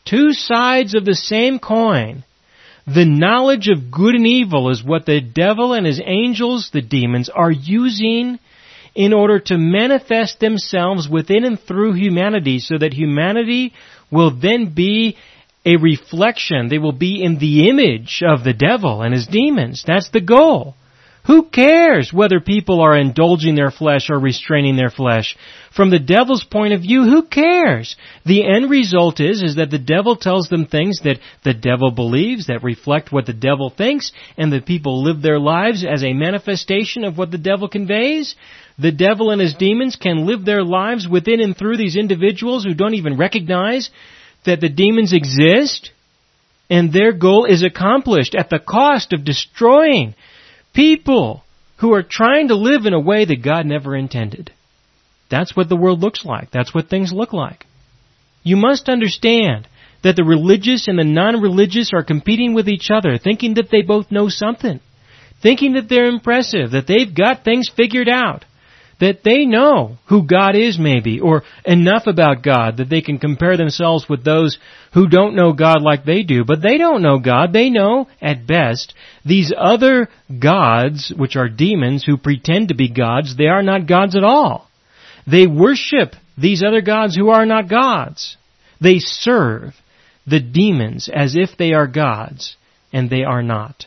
two 0.05 0.33
sides 0.33 0.93
of 0.93 1.05
the 1.05 1.15
same 1.15 1.57
coin. 1.59 2.25
The 2.93 3.05
knowledge 3.05 3.67
of 3.67 3.91
good 3.91 4.15
and 4.15 4.25
evil 4.25 4.69
is 4.69 4.83
what 4.83 5.05
the 5.05 5.21
devil 5.21 5.73
and 5.73 5.85
his 5.85 6.01
angels, 6.03 6.71
the 6.73 6.81
demons, 6.81 7.29
are 7.29 7.51
using 7.51 8.39
in 8.95 9.13
order 9.13 9.39
to 9.39 9.57
manifest 9.57 10.39
themselves 10.39 11.07
within 11.07 11.43
and 11.45 11.59
through 11.59 11.93
humanity 11.93 12.59
so 12.59 12.77
that 12.79 12.93
humanity 12.93 13.73
will 14.09 14.31
then 14.31 14.73
be 14.73 15.17
a 15.65 15.75
reflection. 15.77 16.69
They 16.69 16.79
will 16.79 16.91
be 16.93 17.23
in 17.23 17.37
the 17.37 17.69
image 17.69 18.23
of 18.25 18.43
the 18.43 18.53
devil 18.53 19.03
and 19.03 19.13
his 19.13 19.27
demons. 19.27 19.83
That's 19.85 20.09
the 20.09 20.21
goal. 20.21 20.75
Who 21.25 21.43
cares 21.43 22.13
whether 22.13 22.39
people 22.39 22.81
are 22.81 22.97
indulging 22.97 23.55
their 23.55 23.71
flesh 23.71 24.09
or 24.09 24.17
restraining 24.19 24.77
their 24.77 24.89
flesh? 24.89 25.35
From 25.75 25.89
the 25.89 25.99
devil's 25.99 26.43
point 26.43 26.73
of 26.73 26.81
view, 26.81 27.03
who 27.03 27.23
cares? 27.23 27.95
The 28.25 28.47
end 28.47 28.69
result 28.69 29.19
is, 29.19 29.41
is 29.41 29.55
that 29.57 29.69
the 29.69 29.77
devil 29.77 30.15
tells 30.15 30.47
them 30.47 30.65
things 30.65 31.01
that 31.03 31.19
the 31.43 31.53
devil 31.53 31.91
believes, 31.91 32.47
that 32.47 32.63
reflect 32.63 33.11
what 33.11 33.25
the 33.25 33.33
devil 33.33 33.69
thinks, 33.69 34.11
and 34.37 34.53
that 34.53 34.65
people 34.65 35.03
live 35.03 35.21
their 35.21 35.39
lives 35.39 35.85
as 35.85 36.03
a 36.03 36.13
manifestation 36.13 37.03
of 37.03 37.17
what 37.17 37.31
the 37.31 37.37
devil 37.37 37.67
conveys. 37.67 38.35
The 38.79 38.91
devil 38.93 39.29
and 39.29 39.41
his 39.41 39.53
demons 39.53 39.97
can 39.97 40.25
live 40.25 40.45
their 40.45 40.63
lives 40.63 41.07
within 41.07 41.41
and 41.41 41.55
through 41.55 41.77
these 41.77 41.97
individuals 41.97 42.63
who 42.63 42.73
don't 42.73 42.95
even 42.95 43.17
recognize 43.17 43.89
that 44.45 44.61
the 44.61 44.69
demons 44.69 45.11
exist, 45.13 45.91
and 46.69 46.93
their 46.93 47.11
goal 47.11 47.45
is 47.45 47.61
accomplished 47.61 48.35
at 48.35 48.49
the 48.49 48.59
cost 48.59 49.11
of 49.11 49.25
destroying 49.25 50.15
people 50.73 51.43
who 51.77 51.93
are 51.93 52.03
trying 52.03 52.49
to 52.49 52.55
live 52.55 52.85
in 52.85 52.93
a 52.93 52.99
way 52.99 53.25
that 53.25 53.43
God 53.43 53.65
never 53.65 53.95
intended. 53.95 54.51
That's 55.29 55.55
what 55.55 55.69
the 55.69 55.75
world 55.75 55.99
looks 55.99 56.25
like. 56.25 56.51
That's 56.51 56.73
what 56.73 56.89
things 56.89 57.13
look 57.13 57.33
like. 57.33 57.65
You 58.43 58.57
must 58.57 58.89
understand 58.89 59.67
that 60.03 60.15
the 60.15 60.23
religious 60.23 60.87
and 60.87 60.97
the 60.97 61.03
non-religious 61.03 61.91
are 61.93 62.03
competing 62.03 62.53
with 62.53 62.67
each 62.67 62.89
other, 62.89 63.17
thinking 63.17 63.55
that 63.55 63.69
they 63.71 63.81
both 63.81 64.11
know 64.11 64.29
something, 64.29 64.79
thinking 65.41 65.73
that 65.73 65.89
they're 65.89 66.07
impressive, 66.07 66.71
that 66.71 66.87
they've 66.87 67.13
got 67.13 67.43
things 67.43 67.69
figured 67.69 68.09
out 68.09 68.45
that 68.99 69.23
they 69.23 69.45
know 69.45 69.97
who 70.07 70.27
God 70.27 70.55
is 70.55 70.77
maybe, 70.77 71.19
or 71.19 71.43
enough 71.65 72.03
about 72.05 72.43
God 72.43 72.77
that 72.77 72.89
they 72.89 73.01
can 73.01 73.17
compare 73.17 73.55
themselves 73.55 74.07
with 74.09 74.25
those 74.25 74.57
who 74.93 75.07
don't 75.07 75.35
know 75.35 75.53
God 75.53 75.81
like 75.81 76.03
they 76.03 76.23
do. 76.23 76.43
But 76.43 76.61
they 76.61 76.77
don't 76.77 77.01
know 77.01 77.19
God. 77.19 77.53
They 77.53 77.69
know, 77.69 78.07
at 78.21 78.45
best, 78.45 78.93
these 79.25 79.53
other 79.57 80.09
gods, 80.41 81.13
which 81.15 81.35
are 81.35 81.47
demons 81.47 82.03
who 82.03 82.17
pretend 82.17 82.69
to 82.69 82.75
be 82.75 82.89
gods, 82.89 83.37
they 83.37 83.47
are 83.47 83.63
not 83.63 83.87
gods 83.87 84.15
at 84.15 84.23
all. 84.23 84.67
They 85.25 85.47
worship 85.47 86.13
these 86.37 86.63
other 86.63 86.81
gods 86.81 87.15
who 87.15 87.29
are 87.29 87.45
not 87.45 87.69
gods. 87.69 88.37
They 88.81 88.99
serve 88.99 89.73
the 90.25 90.39
demons 90.39 91.09
as 91.13 91.35
if 91.35 91.57
they 91.57 91.73
are 91.73 91.87
gods, 91.87 92.55
and 92.91 93.09
they 93.09 93.23
are 93.23 93.43
not. 93.43 93.85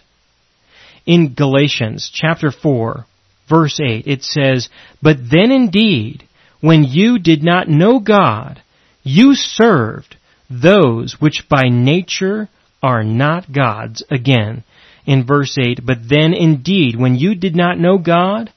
In 1.05 1.35
Galatians 1.35 2.11
chapter 2.13 2.51
4, 2.51 3.07
verse 3.53 3.79
8, 3.81 4.07
it 4.07 4.23
says, 4.23 4.69
But 5.03 5.19
then 5.19 5.53
indeed, 5.53 6.27
when 6.61 6.85
you 6.85 7.19
did 7.19 7.43
not 7.43 7.69
know 7.69 7.99
God, 7.99 8.63
you 9.03 9.35
served 9.35 10.17
those 10.49 11.17
which 11.21 11.45
by 11.51 11.65
nature 11.69 12.49
are 12.83 13.05
not 13.05 13.53
gods. 13.53 14.03
Again, 14.11 14.65
in 15.05 15.27
verse 15.27 15.57
8, 15.59 15.81
But 15.85 15.99
then 16.09 16.33
indeed, 16.33 16.97
when 16.97 17.17
you 17.17 17.35
did 17.35 17.55
not 17.55 17.79
know 17.79 17.99
God, 17.99 18.51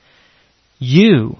you 0.80 1.38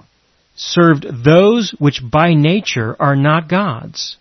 served 0.56 1.06
those 1.24 1.74
which 1.78 2.00
by 2.10 2.34
nature 2.34 2.96
are 2.98 3.16
not 3.16 3.48
gods. 3.48 4.16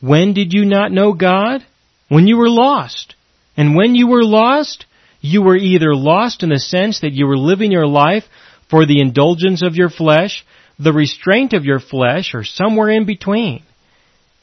When 0.00 0.34
did 0.34 0.52
you 0.52 0.64
not 0.64 0.92
know 0.92 1.12
God? 1.12 1.64
When 2.08 2.26
you 2.26 2.36
were 2.36 2.50
lost. 2.50 3.14
And 3.56 3.74
when 3.74 3.94
you 3.94 4.08
were 4.08 4.24
lost, 4.24 4.84
you 5.20 5.42
were 5.42 5.56
either 5.56 5.94
lost 5.94 6.42
in 6.42 6.50
the 6.50 6.58
sense 6.58 7.00
that 7.00 7.12
you 7.12 7.26
were 7.26 7.38
living 7.38 7.72
your 7.72 7.86
life 7.86 8.24
for 8.70 8.86
the 8.86 9.00
indulgence 9.00 9.62
of 9.62 9.76
your 9.76 9.90
flesh, 9.90 10.44
the 10.78 10.92
restraint 10.92 11.52
of 11.52 11.64
your 11.64 11.80
flesh, 11.80 12.34
or 12.34 12.44
somewhere 12.44 12.90
in 12.90 13.06
between. 13.06 13.62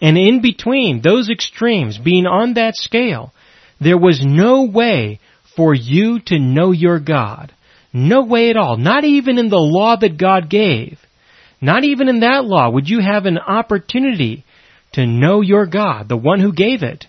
And 0.02 0.18
in 0.18 0.42
between 0.42 1.02
those 1.02 1.30
extremes, 1.30 1.98
being 1.98 2.26
on 2.26 2.56
that 2.56 2.76
scale, 2.76 3.34
there 3.80 3.98
was 3.98 4.24
no 4.26 4.64
way 4.64 5.20
for 5.56 5.74
you 5.74 6.20
to 6.28 6.40
know 6.40 6.72
your 6.72 7.00
God. 7.00 7.54
No 7.94 8.24
way 8.24 8.50
at 8.50 8.58
all. 8.58 8.78
Not 8.78 9.04
even 9.04 9.38
in 9.38 9.50
the 9.50 9.58
law 9.58 9.96
that 9.96 10.18
God 10.18 10.50
gave. 10.50 10.98
Not 11.62 11.84
even 11.84 12.10
in 12.10 12.22
that 12.22 12.44
law 12.44 12.70
would 12.70 12.90
you 12.90 13.00
have 13.00 13.26
an 13.26 13.38
opportunity 13.38 14.44
to 14.94 15.06
know 15.06 15.42
your 15.42 15.66
God, 15.66 16.10
the 16.10 16.18
one 16.18 16.40
who 16.40 16.52
gave 16.52 16.84
it. 16.84 17.06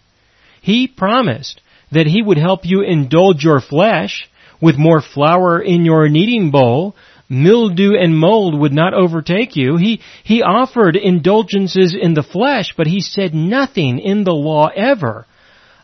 He 0.61 0.87
promised 0.87 1.61
that 1.95 2.07
He 2.07 2.23
would 2.23 2.39
help 2.39 2.61
you 2.65 2.83
indulge 2.83 3.43
your 3.43 3.61
flesh 3.61 4.29
with 4.61 4.79
more 4.79 5.01
flour 5.01 5.61
in 5.61 5.85
your 5.85 6.09
kneading 6.09 6.51
bowl, 6.51 6.95
mildew 7.29 7.93
and 7.97 8.17
mold 8.17 8.59
would 8.59 8.73
not 8.73 8.95
overtake 8.95 9.57
you. 9.57 9.77
He, 9.77 10.01
he 10.23 10.43
offered 10.43 10.97
indulgences 10.97 11.97
in 11.99 12.15
the 12.15 12.23
flesh, 12.23 12.75
but 12.77 12.87
he 12.87 13.01
said 13.01 13.35
nothing 13.35 13.99
in 13.99 14.25
the 14.25 14.33
law 14.33 14.69
ever 14.69 15.27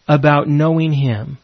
about 0.07 0.49
knowing 0.49 0.93
Him. 0.93 1.39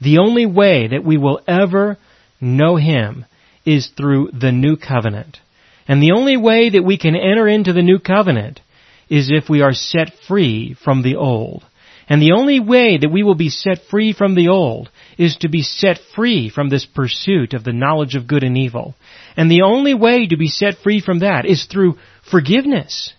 The 0.00 0.18
only 0.18 0.46
way 0.46 0.88
that 0.88 1.04
we 1.04 1.18
will 1.18 1.40
ever 1.46 1.98
know 2.40 2.76
Him 2.76 3.26
is 3.66 3.88
through 3.88 4.30
the 4.32 4.52
new 4.52 4.76
covenant. 4.76 5.38
And 5.86 6.02
the 6.02 6.12
only 6.12 6.36
way 6.36 6.70
that 6.70 6.84
we 6.84 6.96
can 6.96 7.14
enter 7.14 7.46
into 7.48 7.72
the 7.72 7.82
new 7.82 7.98
covenant 7.98 8.60
is 9.08 9.30
if 9.30 9.50
we 9.50 9.60
are 9.60 9.74
set 9.74 10.12
free 10.26 10.74
from 10.82 11.02
the 11.02 11.16
old. 11.16 11.64
And 12.10 12.20
the 12.20 12.32
only 12.32 12.58
way 12.58 12.98
that 12.98 13.12
we 13.12 13.22
will 13.22 13.36
be 13.36 13.50
set 13.50 13.84
free 13.88 14.12
from 14.12 14.34
the 14.34 14.48
old 14.48 14.90
is 15.16 15.36
to 15.36 15.48
be 15.48 15.62
set 15.62 16.00
free 16.16 16.50
from 16.50 16.68
this 16.68 16.84
pursuit 16.84 17.54
of 17.54 17.62
the 17.62 17.72
knowledge 17.72 18.16
of 18.16 18.26
good 18.26 18.42
and 18.42 18.58
evil. 18.58 18.96
And 19.36 19.48
the 19.48 19.62
only 19.62 19.94
way 19.94 20.26
to 20.26 20.36
be 20.36 20.48
set 20.48 20.78
free 20.78 21.00
from 21.00 21.20
that 21.20 21.46
is 21.46 21.66
through 21.66 21.98
forgiveness. 22.28 23.12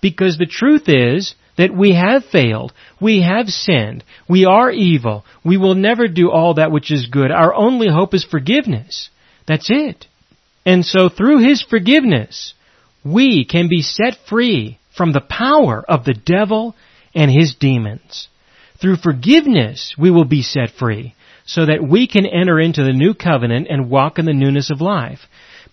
Because 0.00 0.38
the 0.38 0.46
truth 0.46 0.84
is 0.86 1.34
that 1.56 1.76
we 1.76 1.94
have 1.94 2.24
failed. 2.26 2.72
We 3.00 3.22
have 3.22 3.48
sinned. 3.48 4.04
We 4.28 4.44
are 4.44 4.70
evil. 4.70 5.24
We 5.44 5.56
will 5.56 5.74
never 5.74 6.06
do 6.06 6.30
all 6.30 6.54
that 6.54 6.70
which 6.70 6.92
is 6.92 7.08
good. 7.10 7.32
Our 7.32 7.52
only 7.52 7.88
hope 7.88 8.14
is 8.14 8.24
forgiveness. 8.24 9.10
That's 9.48 9.68
it. 9.68 10.06
And 10.64 10.84
so 10.84 11.08
through 11.08 11.38
His 11.38 11.60
forgiveness, 11.62 12.54
we 13.04 13.44
can 13.44 13.68
be 13.68 13.82
set 13.82 14.16
free 14.28 14.78
from 14.96 15.12
the 15.12 15.20
power 15.20 15.84
of 15.88 16.04
the 16.04 16.14
devil 16.14 16.76
and 17.18 17.32
his 17.32 17.56
demons. 17.58 18.28
Through 18.80 18.98
forgiveness, 18.98 19.96
we 19.98 20.08
will 20.08 20.24
be 20.24 20.42
set 20.42 20.70
free 20.70 21.16
so 21.44 21.66
that 21.66 21.82
we 21.82 22.06
can 22.06 22.24
enter 22.24 22.60
into 22.60 22.84
the 22.84 22.92
new 22.92 23.12
covenant 23.12 23.66
and 23.68 23.90
walk 23.90 24.20
in 24.20 24.24
the 24.24 24.32
newness 24.32 24.70
of 24.70 24.80
life. 24.80 25.18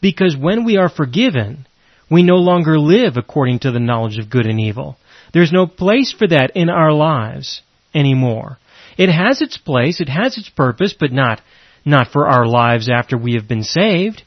Because 0.02 0.36
when 0.36 0.66
we 0.66 0.78
are 0.78 0.90
forgiven, 0.90 1.68
we 2.10 2.24
no 2.24 2.38
longer 2.38 2.80
live 2.80 3.16
according 3.16 3.60
to 3.60 3.72
the 3.72 3.80
knowledge 3.80 4.18
of 4.18 4.32
good 4.32 4.48
and 4.48 4.60
evil. 4.60 4.98
There's 5.34 5.52
no 5.52 5.68
place 5.68 6.12
for 6.12 6.28
that 6.28 6.52
in 6.56 6.70
our 6.70 6.92
lives 6.92 7.62
anymore. 7.94 8.58
It 8.98 9.10
has 9.10 9.40
its 9.42 9.58
place, 9.58 10.02
it 10.02 10.10
has 10.10 10.40
its 10.40 10.50
purpose, 10.50 10.96
but 11.00 11.12
not, 11.12 11.42
not 11.86 12.08
for 12.08 12.28
our 12.28 12.48
lives 12.48 12.90
after 12.90 13.20
we 13.20 13.34
have 13.34 13.48
been 13.48 13.64
saved. 13.64 14.24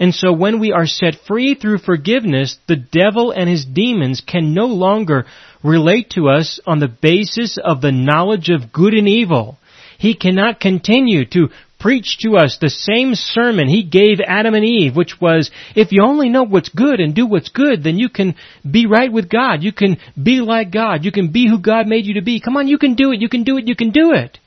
And 0.00 0.14
so 0.14 0.32
when 0.32 0.58
we 0.58 0.72
are 0.72 0.86
set 0.86 1.16
free 1.26 1.54
through 1.54 1.78
forgiveness, 1.78 2.56
the 2.66 2.76
devil 2.76 3.30
and 3.30 3.48
his 3.48 3.66
demons 3.66 4.22
can 4.26 4.54
no 4.54 4.66
longer 4.66 5.26
relate 5.62 6.10
to 6.10 6.28
us 6.28 6.60
on 6.66 6.80
the 6.80 6.88
basis 6.88 7.58
of 7.62 7.80
the 7.80 7.92
knowledge 7.92 8.48
of 8.48 8.72
good 8.72 8.94
and 8.94 9.08
evil. 9.08 9.58
He 9.98 10.14
cannot 10.14 10.60
continue 10.60 11.24
to 11.26 11.48
preach 11.78 12.18
to 12.18 12.36
us 12.36 12.58
the 12.60 12.70
same 12.70 13.14
sermon 13.14 13.68
he 13.68 13.82
gave 13.82 14.20
Adam 14.24 14.54
and 14.54 14.64
Eve, 14.64 14.94
which 14.94 15.20
was, 15.20 15.50
if 15.74 15.90
you 15.90 16.02
only 16.04 16.28
know 16.28 16.44
what's 16.44 16.68
good 16.68 17.00
and 17.00 17.14
do 17.14 17.26
what's 17.26 17.48
good, 17.48 17.82
then 17.82 17.98
you 17.98 18.08
can 18.08 18.36
be 18.68 18.86
right 18.86 19.12
with 19.12 19.28
God. 19.28 19.62
You 19.62 19.72
can 19.72 19.98
be 20.20 20.40
like 20.40 20.70
God. 20.70 21.04
You 21.04 21.10
can 21.10 21.32
be 21.32 21.48
who 21.48 21.58
God 21.58 21.88
made 21.88 22.06
you 22.06 22.14
to 22.14 22.22
be. 22.22 22.40
Come 22.40 22.56
on, 22.56 22.68
you 22.68 22.78
can 22.78 22.94
do 22.94 23.12
it. 23.12 23.20
You 23.20 23.28
can 23.28 23.42
do 23.42 23.58
it. 23.58 23.66
You 23.66 23.74
can 23.74 23.90
do 23.90 24.12
it. 24.12 24.38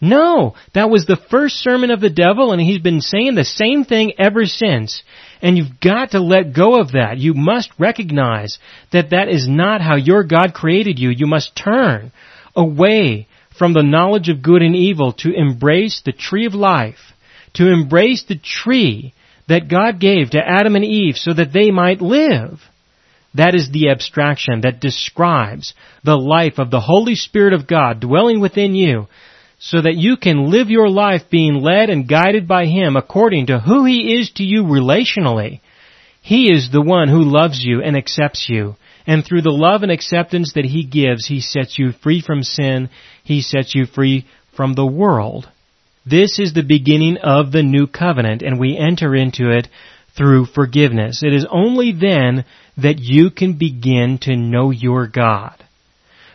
No, 0.00 0.54
that 0.74 0.90
was 0.90 1.06
the 1.06 1.20
first 1.30 1.56
sermon 1.56 1.90
of 1.90 2.00
the 2.00 2.10
devil 2.10 2.52
and 2.52 2.60
he's 2.60 2.80
been 2.80 3.00
saying 3.00 3.34
the 3.34 3.44
same 3.44 3.84
thing 3.84 4.12
ever 4.18 4.44
since. 4.44 5.02
And 5.42 5.56
you've 5.56 5.80
got 5.80 6.12
to 6.12 6.20
let 6.20 6.54
go 6.54 6.80
of 6.80 6.92
that. 6.92 7.18
You 7.18 7.34
must 7.34 7.70
recognize 7.78 8.58
that 8.92 9.10
that 9.10 9.28
is 9.28 9.46
not 9.48 9.80
how 9.80 9.96
your 9.96 10.24
God 10.24 10.54
created 10.54 10.98
you. 10.98 11.10
You 11.10 11.26
must 11.26 11.56
turn 11.56 12.12
away 12.56 13.26
from 13.58 13.72
the 13.72 13.82
knowledge 13.82 14.28
of 14.28 14.42
good 14.42 14.62
and 14.62 14.74
evil 14.74 15.12
to 15.12 15.32
embrace 15.32 16.02
the 16.04 16.12
tree 16.12 16.46
of 16.46 16.54
life, 16.54 17.12
to 17.54 17.70
embrace 17.70 18.24
the 18.24 18.38
tree 18.38 19.14
that 19.48 19.68
God 19.68 20.00
gave 20.00 20.30
to 20.30 20.38
Adam 20.38 20.76
and 20.76 20.84
Eve 20.84 21.16
so 21.16 21.32
that 21.34 21.52
they 21.52 21.70
might 21.70 22.00
live. 22.00 22.60
That 23.34 23.54
is 23.54 23.70
the 23.70 23.90
abstraction 23.90 24.60
that 24.62 24.80
describes 24.80 25.74
the 26.04 26.16
life 26.16 26.58
of 26.58 26.70
the 26.70 26.80
Holy 26.80 27.16
Spirit 27.16 27.52
of 27.52 27.66
God 27.66 28.00
dwelling 28.00 28.40
within 28.40 28.74
you 28.74 29.08
so 29.58 29.80
that 29.80 29.96
you 29.96 30.16
can 30.16 30.50
live 30.50 30.68
your 30.70 30.88
life 30.88 31.22
being 31.30 31.54
led 31.54 31.90
and 31.90 32.08
guided 32.08 32.46
by 32.46 32.66
Him 32.66 32.96
according 32.96 33.46
to 33.46 33.60
who 33.60 33.84
He 33.84 34.18
is 34.18 34.30
to 34.32 34.42
you 34.42 34.64
relationally. 34.64 35.60
He 36.20 36.52
is 36.52 36.70
the 36.70 36.82
one 36.82 37.08
who 37.08 37.22
loves 37.22 37.62
you 37.62 37.82
and 37.82 37.96
accepts 37.96 38.48
you. 38.48 38.76
And 39.06 39.24
through 39.24 39.42
the 39.42 39.50
love 39.50 39.82
and 39.82 39.92
acceptance 39.92 40.54
that 40.54 40.64
He 40.64 40.84
gives, 40.84 41.26
He 41.26 41.40
sets 41.40 41.78
you 41.78 41.92
free 41.92 42.22
from 42.22 42.42
sin. 42.42 42.88
He 43.22 43.42
sets 43.42 43.74
you 43.74 43.86
free 43.86 44.26
from 44.56 44.74
the 44.74 44.86
world. 44.86 45.48
This 46.06 46.38
is 46.38 46.52
the 46.52 46.62
beginning 46.62 47.18
of 47.18 47.50
the 47.50 47.62
new 47.62 47.86
covenant 47.86 48.42
and 48.42 48.58
we 48.58 48.76
enter 48.76 49.14
into 49.14 49.50
it 49.50 49.68
through 50.16 50.46
forgiveness. 50.46 51.22
It 51.22 51.32
is 51.32 51.46
only 51.50 51.92
then 51.92 52.44
that 52.76 52.98
you 52.98 53.30
can 53.30 53.54
begin 53.54 54.18
to 54.22 54.36
know 54.36 54.70
your 54.70 55.06
God. 55.06 55.56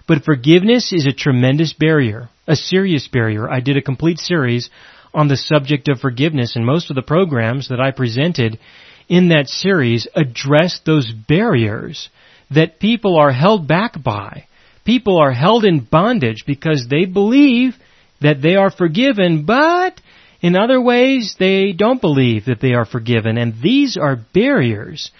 But 0.08 0.24
forgiveness 0.24 0.92
is 0.92 1.06
a 1.06 1.14
tremendous 1.14 1.74
barrier, 1.74 2.30
a 2.50 2.56
serious 2.56 3.08
barrier. 3.08 3.50
I 3.50 3.62
did 3.62 3.78
a 3.78 3.82
complete 3.82 4.18
series 4.18 4.70
on 5.14 5.28
the 5.28 5.38
subject 5.38 5.88
of 5.88 6.00
forgiveness 6.00 6.56
and 6.56 6.66
most 6.66 6.90
of 6.90 6.96
the 6.96 7.02
programs 7.02 7.70
that 7.70 7.80
I 7.80 7.92
presented 7.92 8.60
in 9.08 9.30
that 9.30 9.48
series 9.48 10.08
addressed 10.16 10.86
those 10.86 11.12
barriers 11.12 12.10
that 12.52 12.80
people 12.80 13.18
are 13.18 13.32
held 13.32 13.68
back 13.68 14.02
by. 14.04 14.48
People 14.84 15.18
are 15.18 15.32
held 15.32 15.64
in 15.64 15.82
bondage 15.82 16.44
because 16.48 16.88
they 16.90 17.06
believe 17.06 17.76
that 18.22 18.42
they 18.42 18.56
are 18.56 18.72
forgiven, 18.72 19.46
but 19.46 20.02
in 20.42 20.56
other 20.56 20.82
ways 20.82 21.36
they 21.40 21.72
don't 21.72 22.02
believe 22.02 22.46
that 22.46 22.62
they 22.62 22.74
are 22.74 22.86
forgiven. 22.86 23.38
And 23.38 23.62
these 23.62 23.96
are 23.96 24.18
barriers 24.34 25.12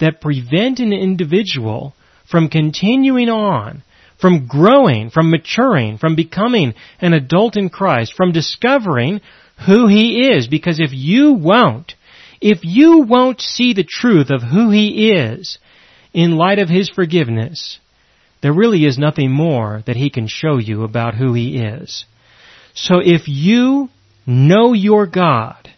that 0.00 0.22
prevent 0.22 0.78
an 0.78 0.92
individual 0.92 1.94
from 2.30 2.48
continuing 2.48 3.28
on, 3.28 3.82
from 4.20 4.46
growing, 4.46 5.10
from 5.10 5.30
maturing, 5.30 5.98
from 5.98 6.16
becoming 6.16 6.74
an 7.00 7.12
adult 7.12 7.56
in 7.56 7.68
Christ, 7.68 8.14
from 8.14 8.32
discovering 8.32 9.20
who 9.66 9.86
He 9.88 10.28
is. 10.30 10.46
Because 10.46 10.80
if 10.80 10.90
you 10.92 11.32
won't, 11.32 11.94
if 12.40 12.58
you 12.62 13.02
won't 13.02 13.40
see 13.40 13.74
the 13.74 13.84
truth 13.84 14.30
of 14.30 14.42
who 14.42 14.70
He 14.70 15.10
is 15.12 15.58
in 16.12 16.36
light 16.36 16.58
of 16.58 16.68
His 16.68 16.90
forgiveness, 16.90 17.78
there 18.42 18.52
really 18.52 18.84
is 18.84 18.98
nothing 18.98 19.32
more 19.32 19.82
that 19.86 19.96
He 19.96 20.10
can 20.10 20.26
show 20.26 20.58
you 20.58 20.84
about 20.84 21.14
who 21.14 21.32
He 21.34 21.58
is. 21.58 22.04
So 22.74 23.00
if 23.02 23.22
you 23.26 23.88
know 24.26 24.72
your 24.72 25.06
God, 25.06 25.68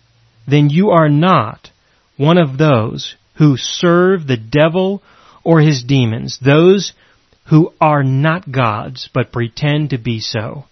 then 0.46 0.68
you 0.68 0.90
are 0.90 1.09
not 1.09 1.70
one 2.16 2.37
of 2.37 2.59
those 2.59 3.14
who 3.37 3.57
serve 3.57 4.26
the 4.26 4.37
devil 4.37 5.03
or 5.42 5.61
his 5.61 5.83
demons, 5.83 6.38
those 6.44 6.92
who 7.50 7.74
are 7.80 8.04
not 8.04 8.52
gods 8.52 9.10
but 9.12 9.32
pretend 9.32 9.90
to 9.90 9.98
be 9.98 10.20
so. 10.20 10.64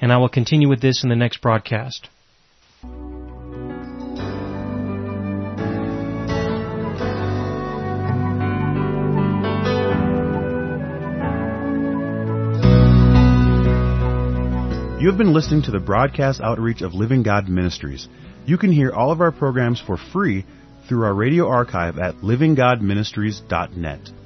And 0.00 0.12
I 0.12 0.16
will 0.16 0.28
continue 0.28 0.68
with 0.68 0.82
this 0.82 1.04
in 1.04 1.08
the 1.08 1.14
next 1.14 1.40
broadcast. 1.40 2.08
You 15.00 15.08
have 15.08 15.18
been 15.18 15.32
listening 15.32 15.62
to 15.62 15.70
the 15.70 15.78
broadcast 15.78 16.40
outreach 16.40 16.82
of 16.82 16.92
Living 16.92 17.22
God 17.22 17.48
Ministries. 17.48 18.08
You 18.44 18.58
can 18.58 18.72
hear 18.72 18.90
all 18.90 19.12
of 19.12 19.20
our 19.20 19.30
programs 19.30 19.80
for 19.80 19.96
free 19.96 20.44
through 20.88 21.04
our 21.04 21.14
radio 21.14 21.46
archive 21.46 22.00
at 22.00 22.16
livinggodministries.net. 22.16 24.25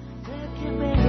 you, 0.61 0.71
baby. 0.73 1.00